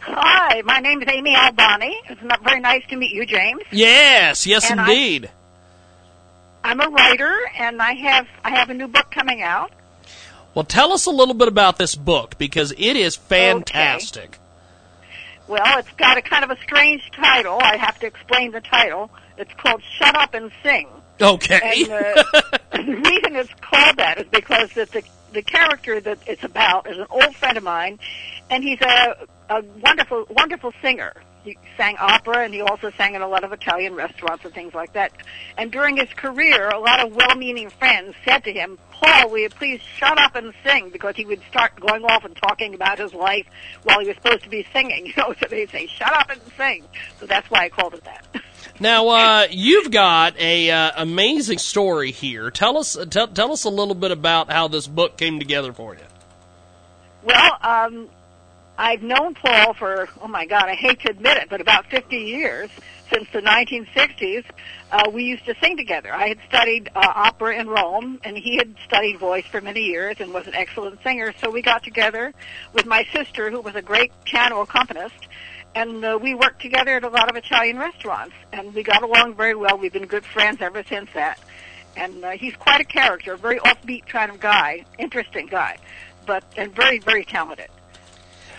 [0.00, 1.94] Hi, my name is Amy Albani.
[2.08, 3.62] It's not very nice to meet you, James.
[3.70, 5.30] Yes, yes, And I- indeed.
[6.62, 9.72] I'm a writer, and I have I have a new book coming out.
[10.54, 14.24] Well, tell us a little bit about this book because it is fantastic.
[14.24, 14.38] Okay.
[15.48, 17.58] Well, it's got a kind of a strange title.
[17.62, 19.10] I have to explain the title.
[19.38, 20.86] It's called "Shut Up and Sing."
[21.20, 21.84] Okay.
[21.84, 22.22] And uh,
[22.72, 26.98] the reason it's called that is because it's the the character that it's about is
[26.98, 27.98] an old friend of mine,
[28.48, 31.12] and he's a a wonderful wonderful singer.
[31.42, 34.74] He sang opera, and he also sang in a lot of Italian restaurants and things
[34.74, 35.12] like that.
[35.56, 39.48] And during his career, a lot of well-meaning friends said to him, "Paul, will you
[39.48, 43.14] please shut up and sing?" Because he would start going off and talking about his
[43.14, 43.46] life
[43.84, 45.06] while he was supposed to be singing.
[45.10, 46.84] You know, so they'd say, "Shut up and sing."
[47.18, 48.26] So that's why I called it that.
[48.80, 52.50] Now, uh, you've got a uh, amazing story here.
[52.50, 55.94] Tell us, tell, tell us a little bit about how this book came together for
[55.94, 56.00] you.
[57.22, 58.08] Well, um,
[58.78, 62.16] I've known Paul for, oh my God, I hate to admit it, but about 50
[62.16, 62.70] years,
[63.12, 64.44] since the 1960s.
[64.90, 66.12] Uh, we used to sing together.
[66.12, 70.16] I had studied uh, opera in Rome, and he had studied voice for many years
[70.20, 71.34] and was an excellent singer.
[71.40, 72.32] So we got together
[72.72, 75.28] with my sister, who was a great piano accompanist,
[75.74, 79.34] and uh, we worked together at a lot of Italian restaurants, and we got along
[79.34, 79.78] very well.
[79.78, 81.38] We've been good friends ever since that.
[81.96, 85.78] And uh, he's quite a character, a very offbeat kind of guy, interesting guy,
[86.26, 87.68] but and very, very talented.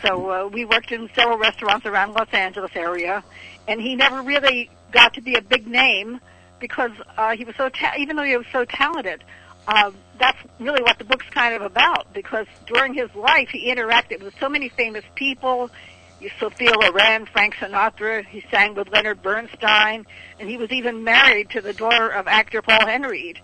[0.01, 3.23] So uh, we worked in several restaurants around Los Angeles area,
[3.67, 6.19] and he never really got to be a big name
[6.59, 9.23] because uh, he was so ta- even though he was so talented.
[9.67, 14.21] Uh, that's really what the book's kind of about because during his life he interacted
[14.23, 15.69] with so many famous people.
[16.39, 18.25] Sophia Loren, Frank Sinatra.
[18.25, 20.05] He sang with Leonard Bernstein,
[20.39, 23.37] and he was even married to the daughter of actor Paul Henreid.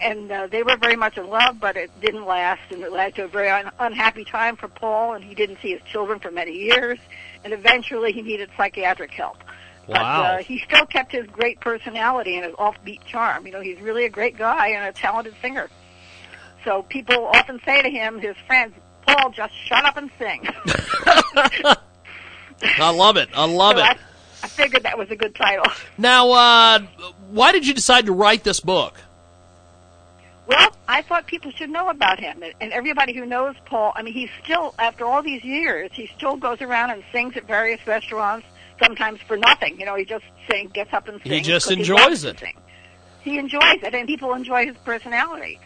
[0.00, 3.14] And uh, they were very much in love, but it didn't last, and it led
[3.16, 5.14] to a very un- unhappy time for Paul.
[5.14, 6.98] And he didn't see his children for many years,
[7.44, 9.38] and eventually he needed psychiatric help.
[9.86, 13.46] But uh, he still kept his great personality and his offbeat charm.
[13.46, 15.68] You know, he's really a great guy and a talented singer.
[16.64, 18.74] So people often say to him, his friends,
[19.06, 20.48] Paul, just shut up and sing.
[22.62, 23.28] I love it.
[23.34, 23.86] I love So it.
[23.86, 23.96] I,
[24.44, 25.64] I figured that was a good title.
[25.98, 26.78] Now, uh,
[27.30, 28.94] why did you decide to write this book?
[30.46, 33.92] Well, I thought people should know about him, and- and everybody who knows Paul.
[33.94, 37.44] I mean, he's still after all these years, he still goes around and sings at
[37.46, 38.46] various restaurants.
[38.82, 41.34] Sometimes for nothing, you know, he just sings, gets up and sings.
[41.34, 42.42] He just enjoys to it.
[43.20, 45.60] He enjoys it, and people enjoy his personality.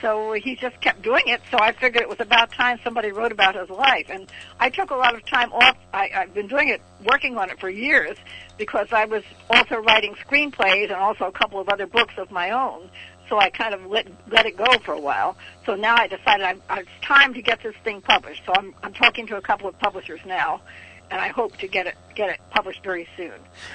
[0.00, 1.40] So he just kept doing it.
[1.50, 4.06] So I figured it was about time somebody wrote about his life.
[4.08, 5.76] And I took a lot of time off.
[5.92, 8.16] I, I've been doing it, working on it for years,
[8.56, 12.50] because I was also writing screenplays and also a couple of other books of my
[12.50, 12.90] own.
[13.28, 15.36] So I kind of let let it go for a while.
[15.64, 18.42] So now I decided I'm, it's time to get this thing published.
[18.44, 20.62] So I'm I'm talking to a couple of publishers now,
[21.10, 23.32] and I hope to get it get it published very soon.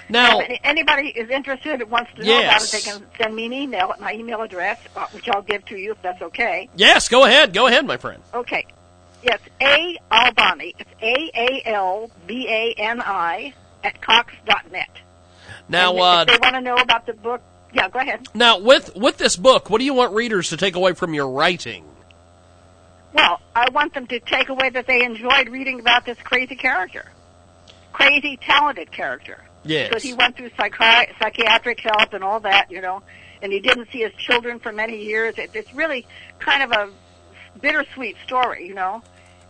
[0.09, 3.35] Now- if any- anybody is interested and wants to know about it, they can send
[3.35, 6.21] me an email at my email address, uh, which I'll give to you if that's
[6.21, 6.69] okay.
[6.75, 7.53] Yes, go ahead.
[7.53, 8.21] Go ahead, my friend.
[8.33, 8.65] Okay.
[9.23, 10.75] Yes, A Albani.
[10.77, 14.89] It's A A L B A N I at cox dot net.
[15.67, 17.41] Now, and uh, if they want to know about the book,
[17.73, 18.27] yeah, go ahead.
[18.35, 21.29] now with with this book, what do you want readers to take away from your
[21.29, 21.83] writing?
[23.13, 27.05] Well, I want them to take away that they enjoyed reading about this crazy character,
[27.95, 29.41] crazy talented character.
[29.63, 29.88] Yes.
[29.88, 33.01] Because he went through psychi- psychiatric help and all that, you know,
[33.41, 35.38] and he didn't see his children for many years.
[35.38, 36.05] It, it's really
[36.39, 36.89] kind of a
[37.62, 39.01] bittersweet story, you know.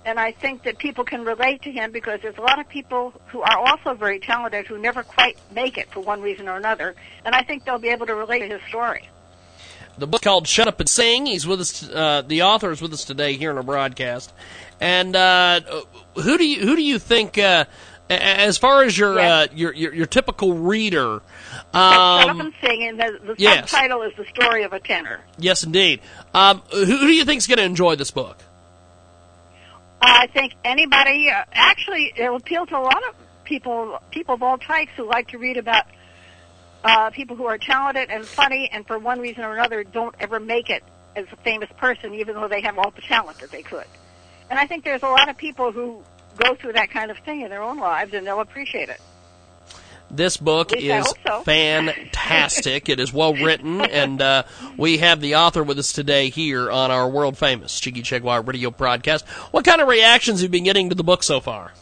[0.06, 3.20] And I think that people can relate to him because there's a lot of people
[3.32, 6.94] who are also very talented who never quite make it for one reason or another.
[7.26, 9.10] And I think they'll be able to relate to his story.
[9.98, 11.90] The book called "Shut Up and Sing." He's with us.
[11.90, 14.32] Uh, the author is with us today here in our broadcast.
[14.80, 15.62] And uh,
[16.16, 17.66] who do you who do you think, uh,
[18.10, 21.22] as far as your, uh, your your your typical reader?
[21.74, 23.72] Um, and sing, and the, the yes.
[23.72, 25.22] subtitle is The Story of a Tenor.
[25.38, 26.02] yes, indeed.
[26.34, 28.38] Um, who, who do you think is going to enjoy this book?
[30.02, 34.44] I think anybody, uh, actually, it will appeal to a lot of people, people of
[34.44, 35.86] all types who like to read about
[36.84, 40.40] uh, people who are talented and funny, and for one reason or another don't ever
[40.40, 40.84] make it
[41.16, 43.86] as a famous person, even though they have all the talent that they could.
[44.50, 46.04] And I think there's a lot of people who
[46.38, 49.00] go through that kind of thing in their own lives, and they'll appreciate it.
[50.12, 51.42] This book At least I is so.
[51.46, 52.90] fantastic.
[52.90, 54.44] it is well written, and uh,
[54.78, 58.70] we have the author with us today here on our world famous Jiggy Jaguar radio
[58.70, 59.28] broadcast.
[59.52, 61.74] What kind of reactions have you been getting to the book so far?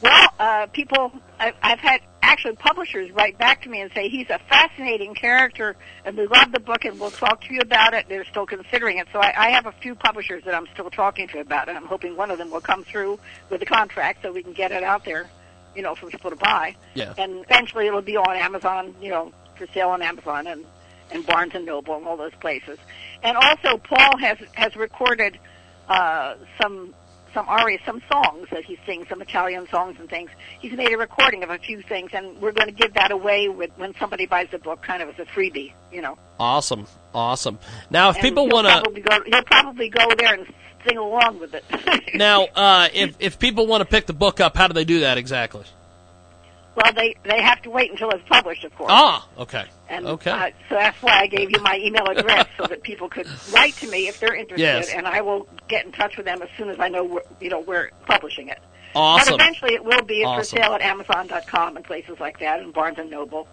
[0.00, 4.28] Well, uh, people, I, I've had actually publishers write back to me and say he's
[4.30, 8.06] a fascinating character, and we love the book, and we'll talk to you about it.
[8.08, 11.26] They're still considering it, so I, I have a few publishers that I'm still talking
[11.28, 11.76] to about it.
[11.76, 13.18] I'm hoping one of them will come through
[13.50, 15.28] with a contract so we can get it out there,
[15.74, 16.76] you know, for people to buy.
[16.94, 17.14] Yeah.
[17.18, 20.64] And eventually, it'll be on Amazon, you know, for sale on Amazon and
[21.10, 22.78] and Barnes and Noble and all those places.
[23.22, 25.38] And also, Paul has has recorded
[25.88, 26.94] uh, some
[27.38, 30.28] some arias, some songs that he sings, some Italian songs and things.
[30.58, 33.48] He's made a recording of a few things, and we're going to give that away
[33.48, 36.18] with when somebody buys the book, kind of as a freebie, you know.
[36.40, 37.60] Awesome, awesome.
[37.90, 40.52] Now, if And people want to, he'll probably go there and
[40.84, 41.64] sing along with it.
[42.16, 45.00] now, uh, if if people want to pick the book up, how do they do
[45.00, 45.64] that exactly?
[46.82, 48.90] Well, they they have to wait until it's published, of course.
[48.92, 50.30] Ah, okay, And okay.
[50.30, 53.74] uh, so that's why I gave you my email address so that people could write
[53.76, 54.90] to me if they're interested, Yes.
[54.94, 57.50] and I will get in touch with them as soon as I know where, you
[57.50, 58.58] know we're publishing it.
[58.94, 59.32] Awesome.
[59.36, 60.40] But eventually, it will be Awesome.
[60.40, 63.46] for sale at Amazon.com and places like that, and Barnes and Noble.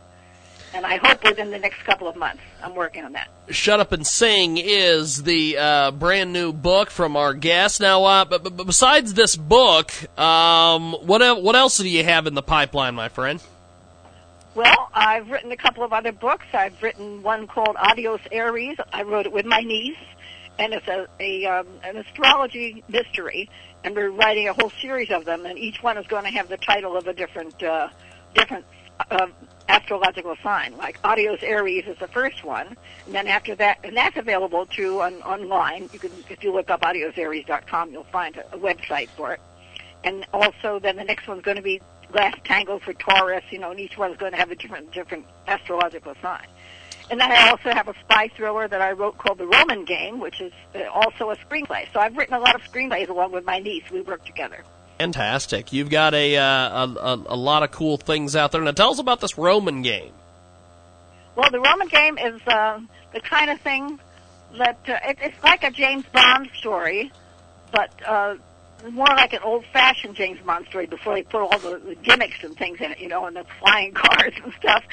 [0.76, 2.44] And I hope within the next couple of months.
[2.62, 3.30] I'm working on that.
[3.50, 7.80] Shut Up and Sing is the uh, brand new book from our guest.
[7.80, 12.28] Now, uh, but, but besides this book, um, what el- what else do you have
[12.28, 13.42] in the pipeline, my friend?
[14.54, 16.46] Well, I've written a couple of other books.
[16.54, 18.78] I've written one called Adios Aries.
[18.92, 19.98] I wrote it with my niece,
[20.60, 23.50] and it's a, a um, an astrology mystery.
[23.86, 26.50] And we're writing a whole series of them, and each one is going to have
[26.50, 27.88] the title of a different uh,
[28.34, 28.66] different
[29.10, 29.28] uh,
[29.68, 30.76] astrological sign.
[30.78, 32.68] Like Adios Aries is the first one,
[33.06, 35.90] and then after that, and that's available too on online.
[35.94, 39.42] You can, if you look up AdiosAries.com, you'll find a, a website for it.
[40.04, 41.82] And also, then the next one's going to be
[42.14, 45.26] Last Tango for Taurus, you know, and each one's going to have a different different
[45.48, 46.46] astrological sign.
[47.10, 50.20] And then I also have a spy thriller that I wrote called The Roman Game,
[50.20, 51.88] which is uh, also a screenplay.
[51.94, 53.84] So I've written a lot of screenplays along with my niece.
[53.92, 54.64] We work together.
[54.98, 55.74] Fantastic.
[55.74, 58.62] You've got a, uh, a, a lot of cool things out there.
[58.62, 60.12] Now, tell us about this Roman game.
[61.36, 62.80] Well, The Roman Game is uh,
[63.14, 64.00] the kind of thing
[64.58, 67.12] that uh, it, it's like a James Bond story,
[67.74, 68.36] but uh,
[68.90, 72.56] more like an old-fashioned James Bond story before they put all the, the gimmicks and
[72.56, 74.84] things in it, you know, and the flying cars and stuff.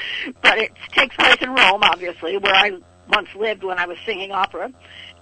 [0.43, 2.73] But it takes place in Rome, obviously, where I
[3.09, 4.73] once lived when I was singing opera,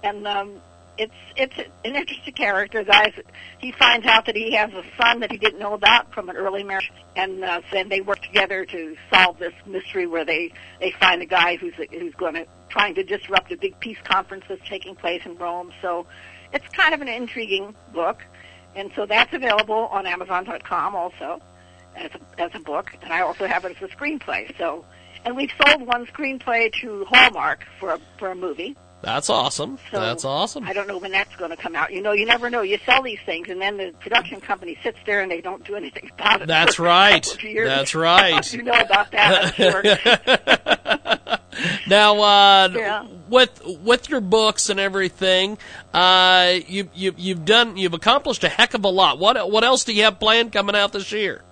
[0.02, 0.52] and um,
[1.00, 2.84] it's it's an interesting character.
[2.84, 3.14] Guys,
[3.58, 6.36] he finds out that he has a son that he didn't know about from an
[6.36, 10.92] early marriage, and uh, then they work together to solve this mystery where they they
[11.00, 14.68] find a guy who's who's going to trying to disrupt a big peace conference that's
[14.68, 15.72] taking place in Rome.
[15.80, 16.06] So
[16.52, 18.22] it's kind of an intriguing book,
[18.74, 21.40] and so that's available on Amazon.com also
[21.96, 24.56] as a, as a book, and I also have it as a screenplay.
[24.58, 24.84] So,
[25.24, 28.76] and we've sold one screenplay to Hallmark for a, for a movie.
[29.02, 29.78] That's awesome.
[29.90, 30.64] So That's awesome.
[30.64, 31.90] I don't know when that's going to come out.
[31.92, 32.60] You know, you never know.
[32.60, 35.74] You sell these things, and then the production company sits there and they don't do
[35.74, 36.48] anything about it.
[36.48, 37.22] That's right.
[37.24, 37.68] couple of years.
[37.68, 38.52] That's right.
[38.52, 39.82] you know about that, sure.
[41.88, 43.06] Now, uh, Yeah.
[43.28, 45.58] with with your books and everything,
[45.92, 49.18] uh, you you you've done you've accomplished a heck of a lot.
[49.18, 51.42] What what else do you have planned coming out this year?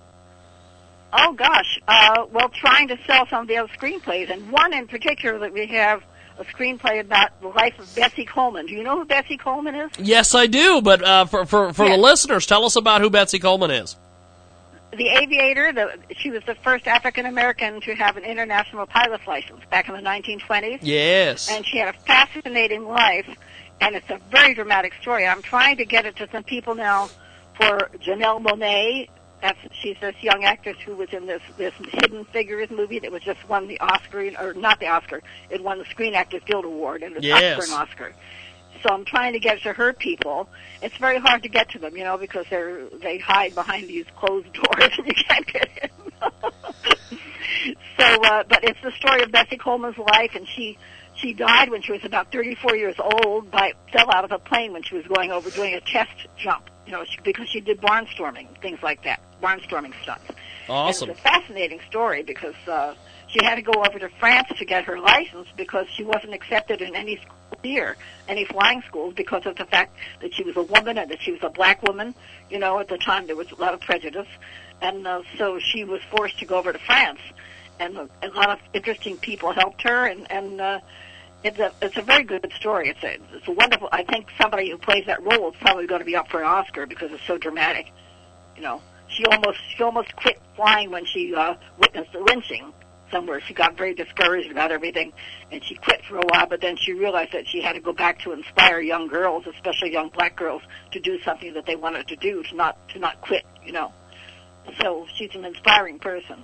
[1.13, 1.79] Oh gosh.
[1.87, 5.53] Uh, well, trying to sell some of the other screenplays, and one in particular that
[5.53, 6.01] we have
[6.39, 8.65] a screenplay about the life of Bessie Coleman.
[8.65, 9.91] Do you know who Bessie Coleman is?
[9.99, 10.81] Yes, I do.
[10.81, 13.95] But uh, for for for the listeners, tell us about who Bessie Coleman is.
[14.91, 15.71] The aviator.
[15.71, 19.95] The, she was the first African American to have an international pilot's license back in
[19.95, 20.79] the 1920s.
[20.81, 21.49] Yes.
[21.51, 23.27] And she had a fascinating life,
[23.81, 25.27] and it's a very dramatic story.
[25.27, 27.09] I'm trying to get it to some people now
[27.55, 29.09] for Janelle Monáe.
[29.41, 33.21] That's she's this young actress who was in this this Hidden Figures movie that was
[33.21, 35.21] just won the Oscar or not the Oscar.
[35.49, 37.57] It won the Screen Actors Guild Award and it's Yes.
[37.57, 38.13] up for an Oscar.
[38.83, 40.47] So I'm trying to get it to her people.
[40.81, 44.05] It's very hard to get to them, you know, because they're they hide behind these
[44.17, 45.89] closed doors and you can't get in.
[47.99, 50.77] so, uh, but it's the story of Bessie Coleman's life, and she
[51.15, 53.51] she died when she was about 34 years old.
[53.51, 56.69] By fell out of a plane when she was going over doing a test jump,
[56.85, 60.25] you know, she, because she did barnstorming, things like that, barnstorming stunts.
[60.67, 61.09] Awesome.
[61.09, 62.93] It's a fascinating story because uh,
[63.27, 66.81] she had to go over to France to get her license because she wasn't accepted
[66.81, 70.63] in any school here, any flying schools, because of the fact that she was a
[70.63, 72.13] woman and that she was a black woman.
[72.49, 74.27] You know, at the time there was a lot of prejudice,
[74.81, 77.19] and uh, so she was forced to go over to France.
[77.79, 80.79] And a, a lot of interesting people helped her, and and uh,
[81.43, 82.89] it's a it's a very good story.
[82.89, 83.89] It's a it's a wonderful.
[83.91, 86.47] I think somebody who plays that role is probably going to be up for an
[86.47, 87.91] Oscar because it's so dramatic.
[88.55, 92.73] You know, she almost she almost quit flying when she uh, witnessed the lynching
[93.11, 93.41] somewhere.
[93.41, 95.13] She got very discouraged about everything,
[95.51, 96.47] and she quit for a while.
[96.47, 99.91] But then she realized that she had to go back to inspire young girls, especially
[99.91, 103.19] young black girls, to do something that they wanted to do, to not to not
[103.21, 103.45] quit.
[103.65, 103.93] You know,
[104.81, 106.43] so she's an inspiring person.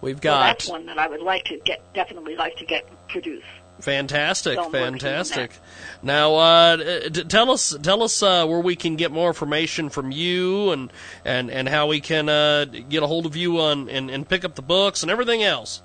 [0.00, 2.86] We've So got that's one that I would like to get, definitely like to get
[3.08, 3.46] produced.
[3.80, 5.58] Fantastic, So I'm working on fantastic.
[6.02, 6.76] Now, uh,
[7.08, 10.92] d- tell us, tell us uh, where we can get more information from you, and
[11.24, 14.44] and and how we can uh, get a hold of you on and, and pick
[14.44, 15.82] up the books and everything else.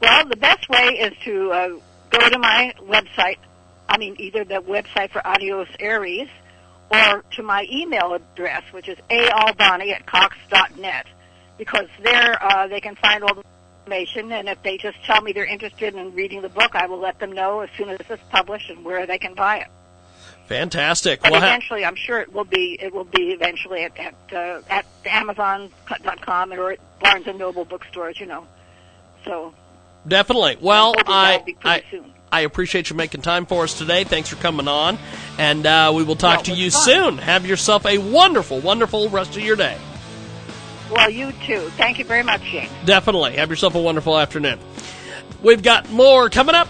[0.00, 1.68] Well, the best way is to uh,
[2.10, 3.38] go to my website.
[3.88, 6.28] I mean, either the website for Adios Aries
[6.90, 11.06] or to my email address, which is aalbani at cox.net,
[11.58, 13.42] because there uh, they can find all the
[13.84, 14.32] information.
[14.32, 17.18] And if they just tell me they're interested in reading the book, I will let
[17.18, 19.68] them know as soon as it's published and where they can buy it.
[20.46, 21.22] Fantastic.
[21.22, 24.14] But Well, ha- eventually, I'm sure it will be it will be eventually at at,
[24.32, 28.20] uh, at Amazon.com or at Barnes and Noble bookstores.
[28.20, 28.46] You know,
[29.24, 29.54] so
[30.06, 30.58] Definitely.
[30.60, 32.12] Well, I that'll be pretty I, soon.
[32.30, 34.04] I appreciate you making time for us today.
[34.04, 34.98] Thanks for coming on,
[35.38, 36.82] and uh, we will talk Well, to you fun.
[36.84, 37.18] soon.
[37.18, 39.78] Have yourself a wonderful, wonderful rest of your day.
[40.90, 41.70] Well, you too.
[41.76, 42.70] Thank you very much, James.
[42.84, 43.36] Definitely.
[43.36, 44.58] Have yourself a wonderful afternoon.
[45.42, 46.68] We've got more coming up.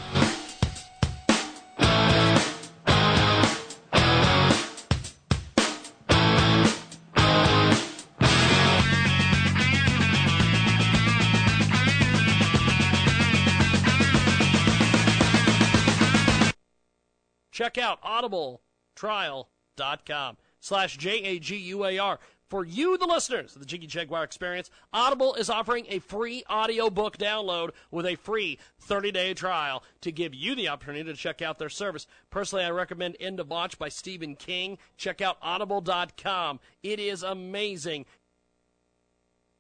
[17.55, 22.19] Check out audibletrial.com slash J-A-G-U-A-R.
[22.55, 27.19] For you, the listeners of the Jiggy Jaguar Experience, Audible is offering a free audiobook
[27.19, 31.69] download with a free 30-day trial to give you the opportunity to check out their
[31.69, 32.07] service.
[32.31, 34.79] Personally, I recommend End of Watch by Stephen King.
[34.97, 36.61] Check out audible.com.
[36.85, 38.07] It is amazing.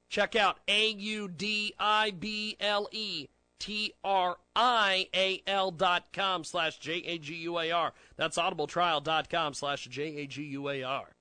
[0.09, 1.29] Check out A-U-D-I-B-L-E
[3.59, 4.01] T-R-I-A-L
[5.73, 7.93] dot com slash J-A-G-U-A-R.
[8.17, 11.14] That's audibletrial.com slash J-A-G-U-A-R.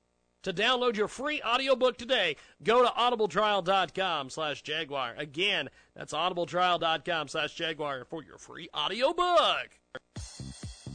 [0.44, 5.14] To download your free audiobook today, go to audibletrial.com slash Jaguar.
[5.18, 9.80] Again, that's audibletrial.com slash Jaguar for your free audiobook.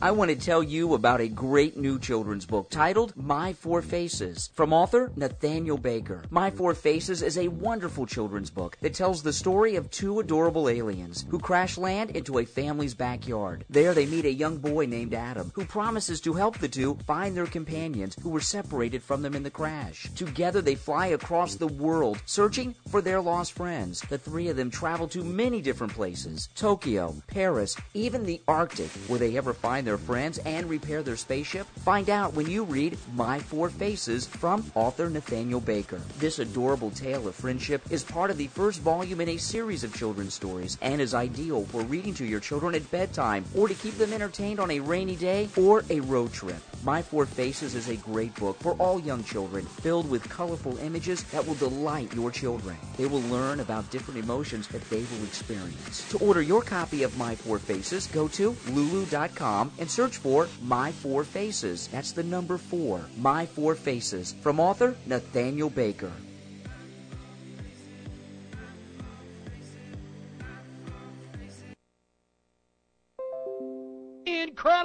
[0.00, 4.48] I want to tell you about a great new children's book titled My Four Faces
[4.54, 6.22] from author Nathaniel Baker.
[6.30, 10.68] My Four Faces is a wonderful children's book that tells the story of two adorable
[10.68, 13.64] aliens who crash land into a family's backyard.
[13.68, 17.36] There they meet a young boy named Adam who promises to help the two find
[17.36, 20.08] their companions who were separated from them in the crash.
[20.14, 24.00] Together they fly across the world searching for their lost friends.
[24.02, 28.90] The three of them travel to many different places Tokyo, Paris, even the Arctic.
[29.08, 31.66] Will they ever find their friends and repair their spaceship?
[31.78, 35.98] Find out when you read My Four Faces from author Nathaniel Baker.
[36.18, 39.96] This adorable tale of friendship is part of the first volume in a series of
[39.96, 43.96] children's stories and is ideal for reading to your children at bedtime or to keep
[43.96, 46.67] them entertained on a rainy day or a road trip.
[46.84, 51.24] My Four Faces is a great book for all young children, filled with colorful images
[51.24, 52.76] that will delight your children.
[52.96, 56.08] They will learn about different emotions that they will experience.
[56.10, 60.92] To order your copy of My Four Faces, go to lulu.com and search for My
[60.92, 61.88] Four Faces.
[61.88, 66.12] That's the number four, My Four Faces, from author Nathaniel Baker.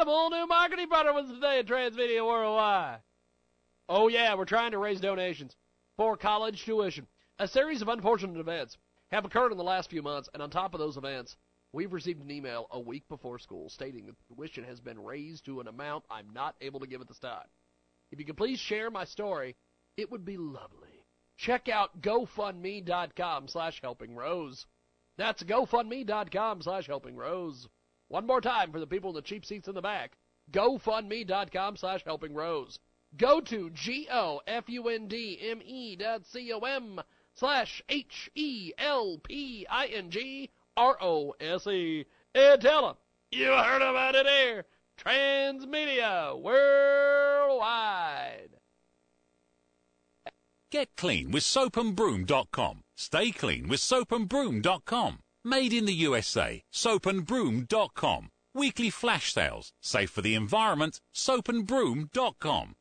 [0.03, 2.99] Incredible new marketing partner was today at Transmedia Worldwide.
[3.87, 5.55] Oh yeah, we're trying to raise donations
[5.95, 7.07] for college tuition.
[7.39, 8.77] A series of unfortunate events
[9.11, 11.37] have occurred in the last few months, and on top of those events,
[11.71, 15.61] we've received an email a week before school stating that tuition has been raised to
[15.61, 17.47] an amount I'm not able to give at this time.
[18.11, 19.55] If you could please share my story,
[19.95, 21.05] it would be lovely.
[21.37, 24.65] Check out GoFundMe.com slash Helping Rose.
[25.17, 27.69] That's GoFundMe.com slash Helping Rose.
[28.14, 30.20] One more time for the people in the cheap seats in the back.
[30.51, 32.78] GoFundMe.com slash Helping Rose.
[33.18, 34.36] Go to G-O-F-U-N-D-M-E
[35.95, 37.01] dot C-O-M
[37.34, 38.45] slash H-E-L-P-I-N-G-R-O-S-E.
[42.36, 42.95] And tell them
[43.32, 44.66] you heard about it here.
[45.03, 48.49] Transmedia Worldwide.
[50.70, 52.84] Get clean with soapandbroom.com.
[52.95, 55.22] Stay clean with soapandbroom.com.
[55.45, 56.63] Made in the USA.
[56.71, 58.29] Soapandbroom.com.
[58.55, 59.73] Weekly flash sales.
[59.81, 61.01] Safe for the environment.
[61.13, 62.75] Soapandbroom.com.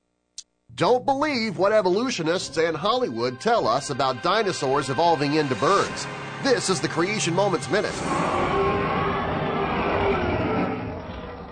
[0.72, 6.06] Don't believe what evolutionists and Hollywood tell us about dinosaurs evolving into birds.
[6.44, 7.92] This is the Creation Moments Minute.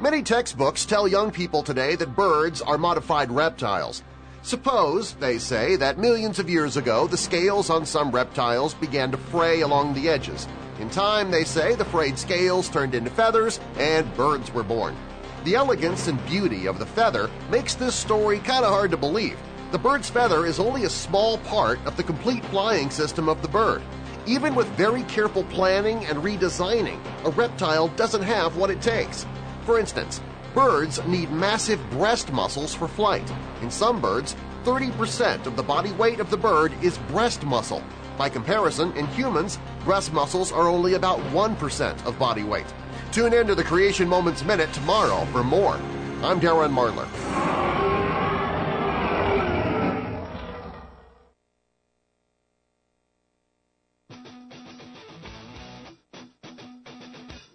[0.01, 4.05] Many textbooks tell young people today that birds are modified reptiles.
[4.43, 9.19] Suppose, they say, that millions of years ago the scales on some reptiles began to
[9.19, 10.47] fray along the edges.
[10.81, 14.97] In time, they say, the frayed scales turned into feathers and birds were born.
[15.45, 19.39] The elegance and beauty of the feather makes this story kind of hard to believe.
[19.73, 23.49] The bird's feather is only a small part of the complete flying system of the
[23.49, 23.83] bird.
[24.27, 29.27] Even with very careful planning and redesigning, a reptile doesn't have what it takes.
[29.67, 30.23] For instance,
[30.55, 33.31] birds need massive breast muscles for flight.
[33.61, 37.83] In some birds, 30% of the body weight of the bird is breast muscle.
[38.19, 42.67] By comparison, in humans, breast muscles are only about 1% of body weight.
[43.13, 45.75] Tune in to the Creation Moments Minute tomorrow for more.
[46.23, 47.09] I'm Darren Marlar.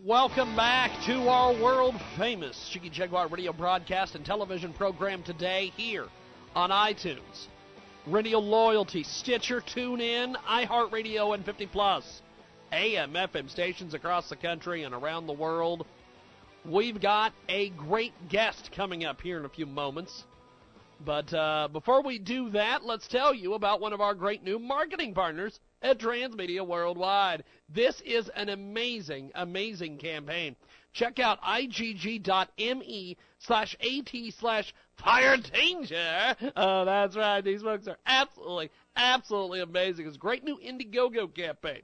[0.05, 6.05] Welcome back to our world famous Jiggy Jaguar radio broadcast and television program today here
[6.55, 7.47] on iTunes,
[8.07, 12.21] Radio Loyalty, Stitcher, TuneIn, iHeartRadio, and 50 Plus,
[12.71, 15.87] AM, FM stations across the country and around the world.
[16.63, 20.23] We've got a great guest coming up here in a few moments.
[21.03, 24.59] But uh, before we do that, let's tell you about one of our great new
[24.59, 27.43] marketing partners at Transmedia Worldwide.
[27.73, 30.55] This is an amazing, amazing campaign.
[30.93, 36.35] Check out igg.me slash at slash fire danger.
[36.55, 37.41] Oh, that's right.
[37.41, 40.07] These folks are absolutely, absolutely amazing.
[40.07, 41.81] It's a great new Indiegogo campaign.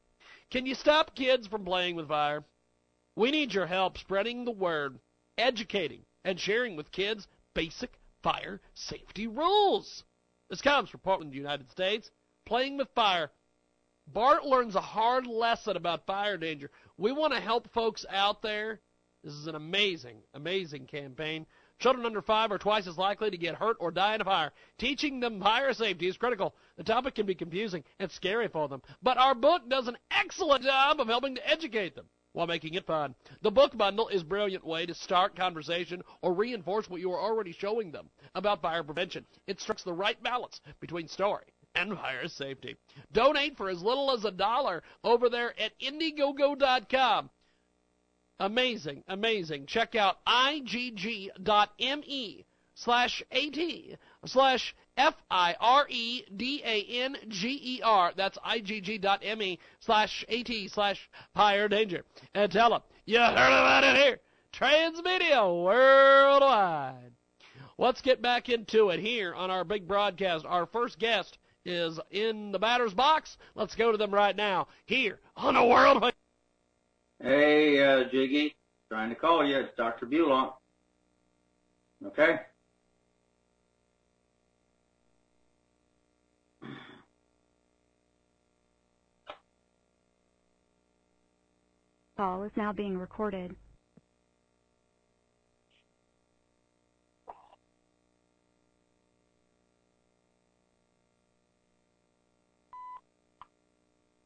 [0.50, 2.44] Can you stop kids from playing with fire?
[3.16, 5.00] We need your help spreading the word,
[5.38, 7.92] educating, and sharing with kids basic
[8.24, 10.04] fire safety rules.
[10.50, 12.12] This comes from Portland, United States.
[12.46, 13.32] Playing with fire
[14.08, 16.70] Bart learns a hard lesson about fire danger.
[16.98, 18.82] We want to help folks out there.
[19.24, 21.46] This is an amazing, amazing campaign.
[21.82, 24.52] Children under five are twice as likely to get hurt or die in a fire.
[24.78, 26.54] Teaching them fire safety is critical.
[26.78, 30.64] The topic can be confusing and scary for them, but our book does an excellent
[30.64, 33.16] job of helping to educate them while making it fun.
[33.42, 37.20] The book bundle is a brilliant way to start conversation or reinforce what you are
[37.20, 39.26] already showing them about fire prevention.
[39.48, 42.76] It strikes the right balance between story and fire safety.
[43.12, 47.32] Donate for as little as a dollar over there at Indiegogo.com.
[48.40, 49.66] Amazing, amazing.
[49.68, 51.36] Check out igg.me
[52.76, 53.60] slash at
[54.26, 55.54] slash F-I-R-E-D-A-N-G-E-R.
[58.16, 62.04] That's igg.me slash at slash fire danger.
[62.34, 64.20] And tell them you heard about it here.
[64.54, 67.14] Transmedia Worldwide.
[67.78, 70.46] Let's get back into it here on our big broadcast.
[70.46, 73.38] Our first guest is in the batter's box.
[73.56, 76.04] Let's go to them right now here on the World.
[77.22, 78.56] Hey, uh, Jiggy,
[78.90, 79.60] trying to call you.
[79.60, 80.08] It's Dr.
[80.08, 80.52] Bulon.
[82.08, 82.40] Okay.
[92.18, 93.56] Call is now being recorded.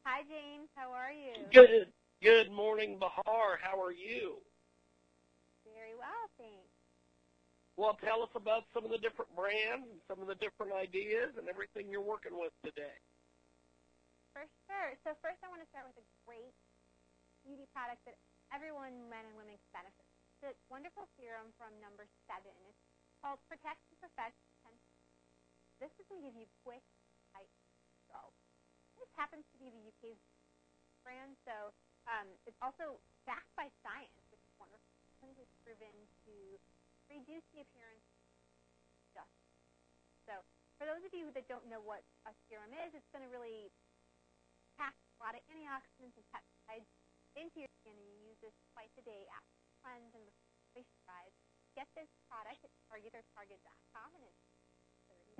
[0.04, 0.68] Hi, James.
[0.74, 1.34] How are you?
[1.52, 1.92] Good.
[2.24, 3.60] Good morning, Bahar.
[3.60, 4.40] How are you?
[5.68, 6.72] Very well, thanks.
[7.76, 11.36] Well, tell us about some of the different brands and some of the different ideas
[11.36, 12.96] and everything you're working with today.
[14.32, 14.96] For sure.
[15.04, 16.56] So first, I want to start with a great
[17.44, 18.16] beauty product that
[18.48, 20.08] everyone, men and women, can benefit.
[20.40, 22.56] It's a wonderful serum from Number Seven.
[22.64, 22.80] It's
[23.20, 24.40] called Protect and Perfect.
[25.84, 26.80] This is going to give you quick,
[27.36, 27.52] tight
[28.00, 28.40] results.
[28.96, 30.16] This happens to be the UK's
[31.04, 34.94] brand, so um, it's also backed by science, which is wonderful.
[35.18, 35.94] Clinically proven
[36.26, 36.34] to
[37.10, 38.06] reduce the appearance
[39.14, 39.42] of dust.
[40.26, 40.34] So
[40.78, 43.70] for those of you that don't know what a serum is, it's going to really
[44.78, 46.88] pack a lot of antioxidants and peptides
[47.34, 50.24] into your skin, and you use this twice a day after cleanse and
[50.74, 51.34] moisturize.
[51.76, 54.42] Get this product at Target or Target.com, and it's
[55.12, 55.36] $30.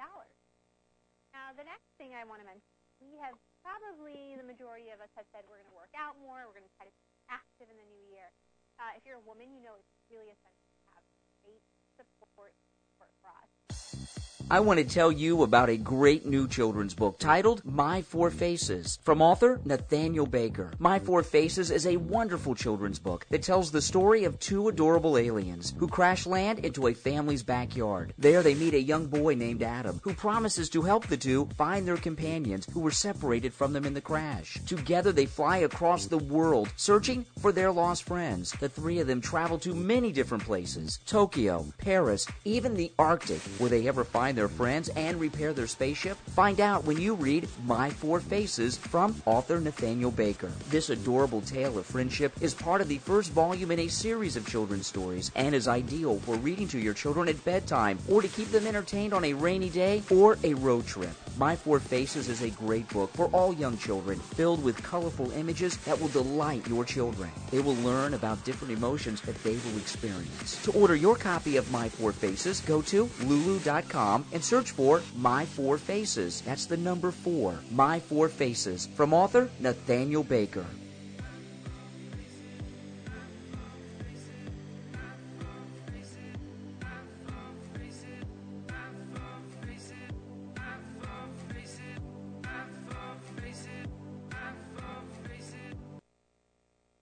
[1.33, 2.69] Now, the next thing I want to mention
[3.01, 3.37] we have
[3.67, 6.47] probably the majority of us have said we're going to work out more.
[6.47, 8.31] We're going to try to be active in the new year.
[8.79, 11.03] Uh, if you're a woman, you know it's really essential to have
[11.43, 11.67] great
[11.99, 12.55] support,
[12.87, 13.51] support for us.
[14.49, 19.01] I want to tell you about a great new children's book titled My Four Faces
[19.03, 20.71] from author Nathaniel Baker.
[20.79, 25.19] My Four Faces is a wonderful children's book that tells the story of two adorable
[25.19, 28.15] aliens who crash land into a family's backyard.
[28.19, 31.85] There they meet a young boy named Adam who promises to help the two find
[31.85, 34.61] their companions who were separated from them in the crash.
[34.65, 38.53] Together they fly across the world searching for their lost friends.
[38.53, 43.71] The three of them travel to many different places Tokyo, Paris, even the Arctic, where
[43.71, 46.19] they ever find find their friends and repair their spaceship?
[46.35, 50.53] Find out when you read My Four Faces from author Nathaniel Baker.
[50.69, 54.47] This adorable tale of friendship is part of the first volume in a series of
[54.47, 58.51] children's stories and is ideal for reading to your children at bedtime or to keep
[58.51, 61.15] them entertained on a rainy day or a road trip.
[61.39, 65.77] My Four Faces is a great book for all young children, filled with colorful images
[65.85, 67.31] that will delight your children.
[67.51, 70.63] They will learn about different emotions that they will experience.
[70.65, 75.45] To order your copy of My Four Faces, go to lulu.com and search for My
[75.45, 76.41] Four Faces.
[76.43, 80.67] That's the number four, My Four Faces, from author Nathaniel Baker.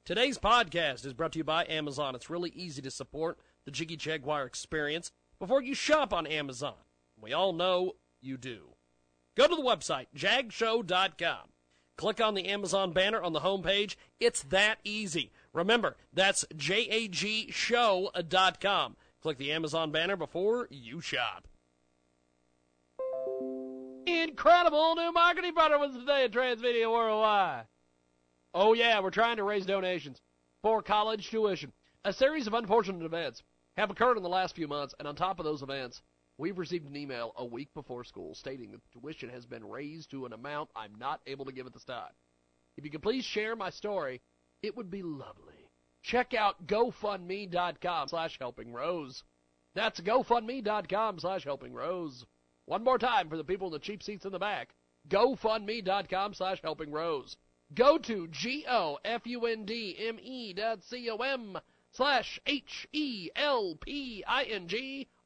[0.04, 2.14] Today's podcast is brought to you by Amazon.
[2.14, 6.74] It's really easy to support the Jiggy Jaguar experience before you shop on Amazon.
[7.24, 8.74] We all know you do.
[9.34, 11.48] Go to the website, jagshow.com.
[11.96, 13.96] Click on the Amazon banner on the homepage.
[14.20, 15.32] It's that easy.
[15.54, 17.46] Remember, that's jagshow.com.
[19.22, 21.48] Click the Amazon banner before you shop.
[24.06, 27.64] Incredible new marketing partner with today at Transmedia Worldwide.
[28.52, 30.20] Oh, yeah, we're trying to raise donations
[30.60, 31.72] for college tuition.
[32.04, 33.42] A series of unfortunate events
[33.78, 36.02] have occurred in the last few months, and on top of those events,
[36.38, 40.26] we've received an email a week before school stating that tuition has been raised to
[40.26, 42.12] an amount I'm not able to give at this time.
[42.76, 44.20] If you could please share my story,
[44.62, 45.70] it would be lovely.
[46.02, 49.22] Check out GoFundMe.com slash Helping Rose.
[49.74, 52.26] That's GoFundMe.com slash Helping Rose.
[52.66, 54.74] One more time for the people in the cheap seats in the back.
[55.08, 57.36] GoFundMe.com slash Helping Rose.
[57.74, 58.92] Go to G-O-F-U-N-D-M-E
[60.52, 61.58] dot C-O-M
[61.92, 62.40] slash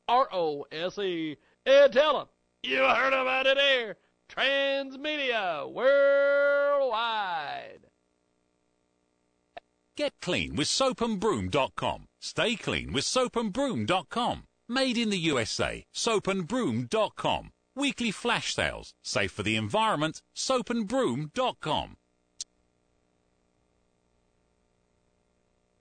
[0.08, 1.36] H-E-L-P-I-N-G-R-O-S-E
[1.66, 2.26] and tell them
[2.62, 3.96] you heard about it here.
[4.28, 7.08] Transmedia Worldwide.
[9.96, 12.06] Get clean with soapandbroom.com.
[12.20, 14.44] Stay clean with soapandbroom.com.
[14.68, 15.84] Made in the USA.
[15.94, 17.50] Soapandbroom.com.
[17.74, 18.94] Weekly flash sales.
[19.02, 20.22] Safe for the environment.
[20.36, 21.96] Soapandbroom.com.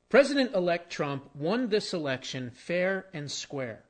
[0.09, 3.86] President elect Trump won this election fair and square.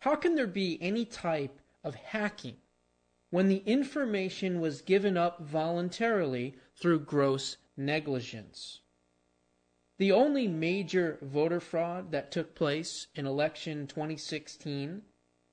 [0.00, 2.56] How can there be any type of hacking
[3.30, 8.80] when the information was given up voluntarily through gross negligence?
[9.98, 15.02] The only major voter fraud that took place in election 2016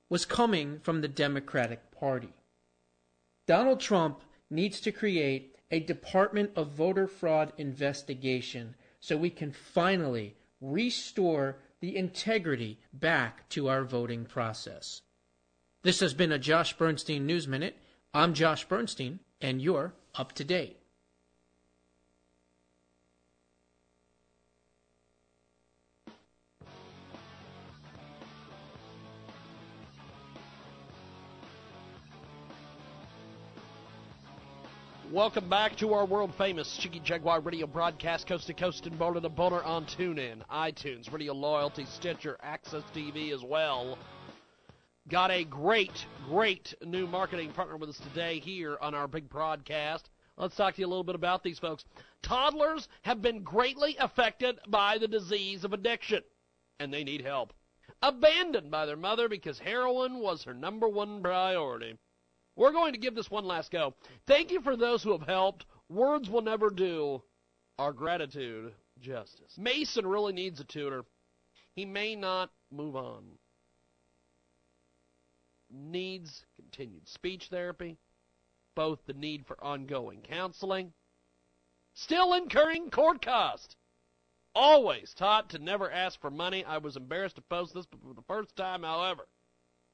[0.08, 2.32] was coming from the Democratic Party.
[3.46, 10.36] Donald Trump needs to create a Department of Voter Fraud investigation so we can finally
[10.62, 15.02] restore the integrity back to our voting process.
[15.82, 17.76] This has been a Josh Bernstein News Minute.
[18.12, 20.77] I'm Josh Bernstein, and you're up to date.
[35.12, 39.22] Welcome back to our world famous Jiggy Jaguar radio broadcast coast to coast and border
[39.22, 43.96] to border on TuneIn, iTunes, Radio Loyalty, Stitcher, Access TV as well.
[45.08, 50.10] Got a great, great new marketing partner with us today here on our big broadcast.
[50.36, 51.86] Let's talk to you a little bit about these folks.
[52.22, 56.22] Toddlers have been greatly affected by the disease of addiction,
[56.80, 57.54] and they need help.
[58.02, 61.96] Abandoned by their mother because heroin was her number one priority.
[62.58, 63.94] We're going to give this one last go.
[64.26, 65.64] Thank you for those who have helped.
[65.88, 67.22] Words will never do
[67.78, 69.56] our gratitude justice.
[69.56, 71.04] Mason really needs a tutor.
[71.74, 73.24] He may not move on.
[75.70, 77.96] Needs continued speech therapy,
[78.74, 80.92] both the need for ongoing counseling,
[81.94, 83.76] still incurring court costs
[84.60, 86.64] Always taught to never ask for money.
[86.64, 89.28] I was embarrassed to post this, for the first time, however,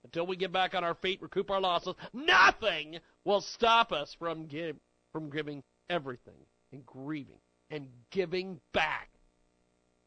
[0.05, 4.47] until we get back on our feet, recoup our losses, nothing will stop us from
[4.47, 4.77] give,
[5.13, 7.39] from giving everything and grieving
[7.71, 9.09] and giving back.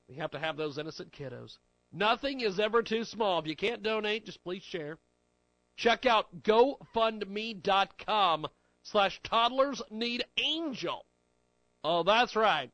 [0.08, 1.58] We have to have those innocent kiddos.
[1.92, 3.40] Nothing is ever too small.
[3.40, 4.98] If you can't donate, just please share.
[5.76, 8.48] Check out GoFundMe.com
[8.84, 11.06] slash toddlers need angel.
[11.84, 12.72] Oh, that's right.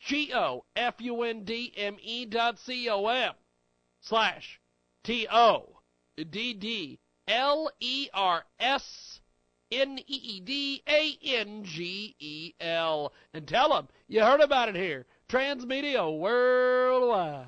[0.00, 0.66] G-O-F-U-N-D-M-E
[2.26, 3.34] dot C-O-M
[4.00, 4.60] slash
[5.04, 5.77] T-O
[6.24, 9.20] D D L E R S
[9.70, 13.12] N E E D A N G E L.
[13.34, 15.06] And tell them you heard about it here.
[15.28, 17.46] Transmedia Worldwide.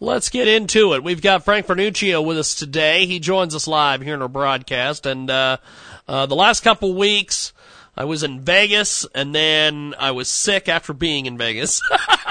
[0.00, 1.02] Let's get into it.
[1.02, 3.06] We've got Frank Vernuccio with us today.
[3.06, 5.06] He joins us live here in our broadcast.
[5.06, 5.58] And uh,
[6.06, 7.52] uh, the last couple weeks,
[7.96, 11.80] I was in Vegas, and then I was sick after being in Vegas.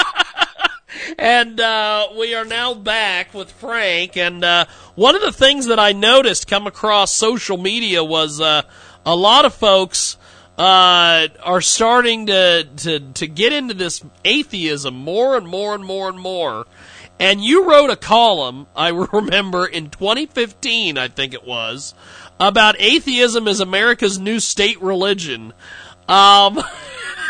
[1.18, 4.18] and uh, we are now back with Frank.
[4.18, 8.64] And uh, one of the things that I noticed come across social media was uh,
[9.06, 10.18] a lot of folks
[10.58, 16.10] uh, are starting to, to to get into this atheism more and more and more
[16.10, 16.68] and more.
[17.20, 21.94] And you wrote a column, I remember, in 2015, I think it was,
[22.40, 25.54] about atheism as America's new state religion.
[26.08, 26.62] Um,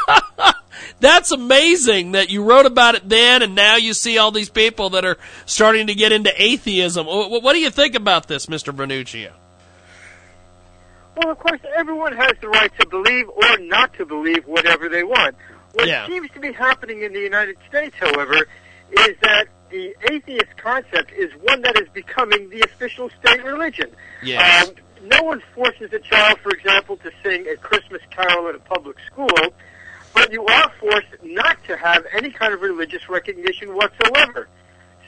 [1.03, 4.91] that's amazing that you wrote about it then, and now you see all these people
[4.91, 7.05] that are starting to get into atheism.
[7.05, 8.73] What do you think about this, Mr.
[8.73, 9.31] Vernuccio?
[11.15, 15.03] Well, of course, everyone has the right to believe or not to believe whatever they
[15.03, 15.35] want.
[15.73, 16.07] What Yeah.
[16.07, 18.47] seems to be happening in the United States, however,
[18.91, 23.89] is that the atheist concept is one that is becoming the official state religion.
[24.21, 24.69] Yes.
[24.69, 28.59] Um, no one forces a child, for example, to sing a Christmas carol at a
[28.59, 29.27] public school,
[30.13, 34.47] but you are forced not to have any kind of religious recognition whatsoever.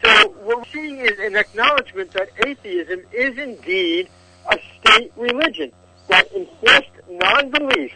[0.04, 4.10] So what we're seeing is an acknowledgement that atheism is indeed
[4.50, 5.72] a state religion
[6.08, 7.94] that enforced non-belief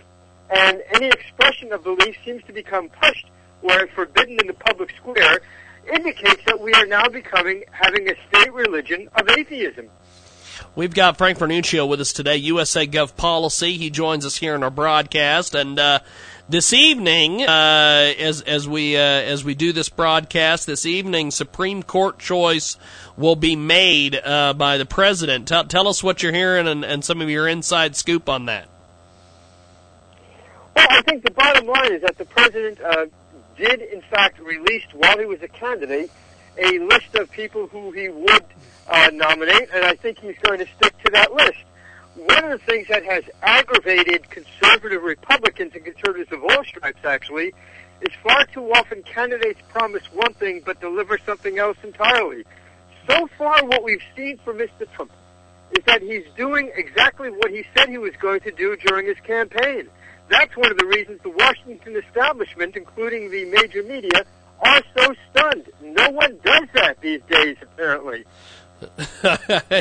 [0.50, 3.28] and any expression of belief seems to become pushed
[3.62, 5.40] or forbidden in the public square
[5.94, 9.90] indicates that we are now becoming having a state religion of atheism.
[10.76, 13.78] We've got Frank Vernuccio with us today, USA Gov Policy.
[13.78, 16.00] He joins us here in our broadcast, and uh,
[16.50, 21.84] this evening, uh, as as we uh, as we do this broadcast, this evening, Supreme
[21.84, 22.76] Court choice
[23.16, 25.48] will be made uh, by the president.
[25.48, 28.68] Tell, tell us what you're hearing and, and some of your inside scoop on that.
[30.76, 33.06] Well, I think the bottom line is that the president uh,
[33.56, 36.10] did, in fact, release while he was a candidate
[36.60, 38.46] a list of people who he would
[38.88, 41.58] uh, nominate, and I think he's going to stick to that list.
[42.26, 47.54] One of the things that has aggravated conservative Republicans and conservatives of all stripes, actually,
[48.02, 52.44] is far too often candidates promise one thing but deliver something else entirely.
[53.08, 54.92] So far, what we've seen from Mr.
[54.94, 55.12] Trump
[55.78, 59.20] is that he's doing exactly what he said he was going to do during his
[59.22, 59.88] campaign.
[60.30, 64.26] That's one of the reasons the Washington establishment, including the major media,
[64.60, 65.70] are so stunned.
[65.82, 68.26] No one does that these days, apparently.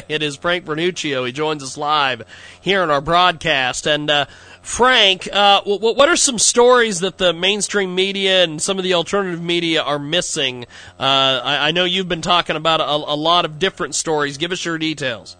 [0.08, 1.26] it is Frank Vernuccio.
[1.26, 2.22] He joins us live
[2.60, 3.86] here in our broadcast.
[3.86, 4.26] And uh,
[4.62, 8.94] Frank, uh, w- what are some stories that the mainstream media and some of the
[8.94, 10.64] alternative media are missing?
[10.98, 14.36] Uh, I-, I know you've been talking about a-, a lot of different stories.
[14.36, 15.36] Give us your details.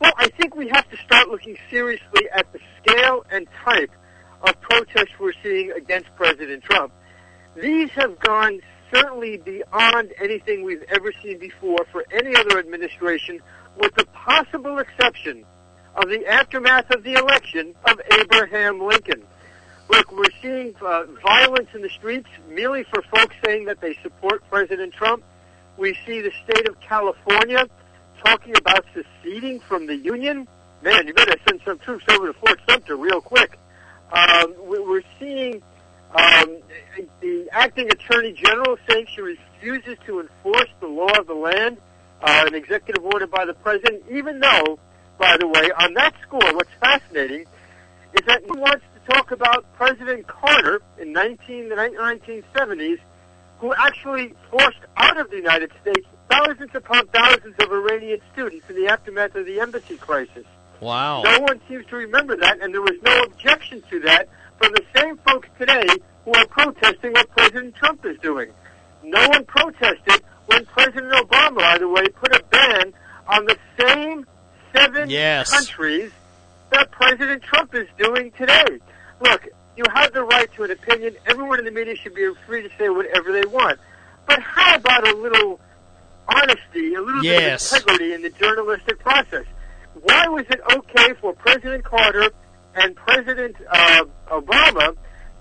[0.00, 3.90] Well, I think we have to start looking seriously at the scale and type
[4.42, 6.92] of protests we're seeing against President Trump.
[7.54, 8.60] These have gone
[8.92, 13.40] certainly beyond anything we've ever seen before for any other administration,
[13.76, 15.44] with the possible exception
[15.94, 19.22] of the aftermath of the election of Abraham Lincoln.
[19.88, 24.42] Look, we're seeing uh, violence in the streets merely for folks saying that they support
[24.48, 25.22] President Trump.
[25.76, 27.66] We see the state of California
[28.24, 30.46] talking about seceding from the Union.
[30.82, 33.58] Man, you better send some troops over to Fort Sumter real quick.
[34.12, 35.62] Um, we- we're seeing
[36.14, 36.58] um,
[37.20, 41.78] the acting attorney general saying she refuses to enforce the law of the land,
[42.22, 44.78] uh, an executive order by the president, even though,
[45.18, 47.46] by the way, on that score, what's fascinating
[48.14, 52.98] is that he wants to talk about President Carter in 19, the 1970s,
[53.58, 58.76] who actually forced out of the United States thousands upon thousands of Iranian students in
[58.76, 60.44] the aftermath of the embassy crisis.
[60.82, 61.22] Wow.
[61.22, 64.28] No one seems to remember that, and there was no objection to that
[64.58, 65.86] from the same folks today
[66.24, 68.50] who are protesting what President Trump is doing.
[69.04, 72.92] No one protested when President Obama, by the way, put a ban
[73.28, 74.26] on the same
[74.74, 75.50] seven Yes.
[75.50, 76.10] countries
[76.70, 78.80] that President Trump is doing today.
[79.20, 81.14] Look, you have the right to an opinion.
[81.26, 83.78] Everyone in the media should be free to say whatever they want.
[84.26, 85.60] But how about a little
[86.28, 87.70] honesty, a little Yes.
[87.70, 89.44] bit of integrity in the journalistic process?
[90.00, 92.30] Why was it okay for President Carter
[92.74, 94.96] and President uh, Obama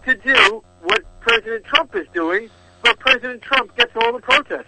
[0.05, 2.49] to do what President Trump is doing,
[2.83, 4.65] but President Trump gets all the protests?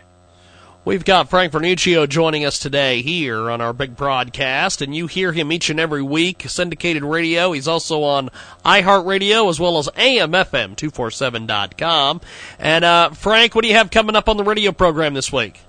[0.86, 5.32] We've got Frank Vernuccio joining us today here on our big broadcast, and you hear
[5.32, 7.54] him each and every week, syndicated radio.
[7.54, 8.30] He's also on
[8.66, 12.20] iHeartRadio as well as AMFM247.com.
[12.60, 15.62] And, uh, Frank, what do you have coming up on the radio program this week?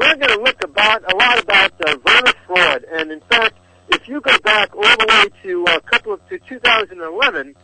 [0.00, 3.58] We're going to look about a lot about uh, voter fraud, and in fact,
[3.90, 7.54] if you go back all the way to uh, a couple of to 2011,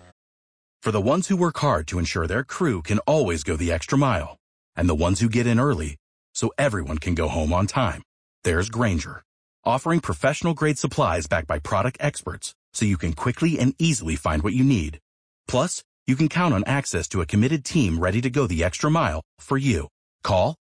[0.83, 3.97] For the ones who work hard to ensure their crew can always go the extra
[3.97, 4.37] mile,
[4.77, 5.97] and the ones who get in early
[6.35, 8.03] so everyone can go home on time.
[8.45, 9.23] There's Grainger,
[9.65, 14.43] offering professional grade supplies backed by product experts so you can quickly and easily find
[14.43, 15.01] what you need.
[15.49, 18.91] Plus, you can count on access to a committed team ready to go the extra
[18.91, 19.89] mile for you.
[20.23, 20.55] Call,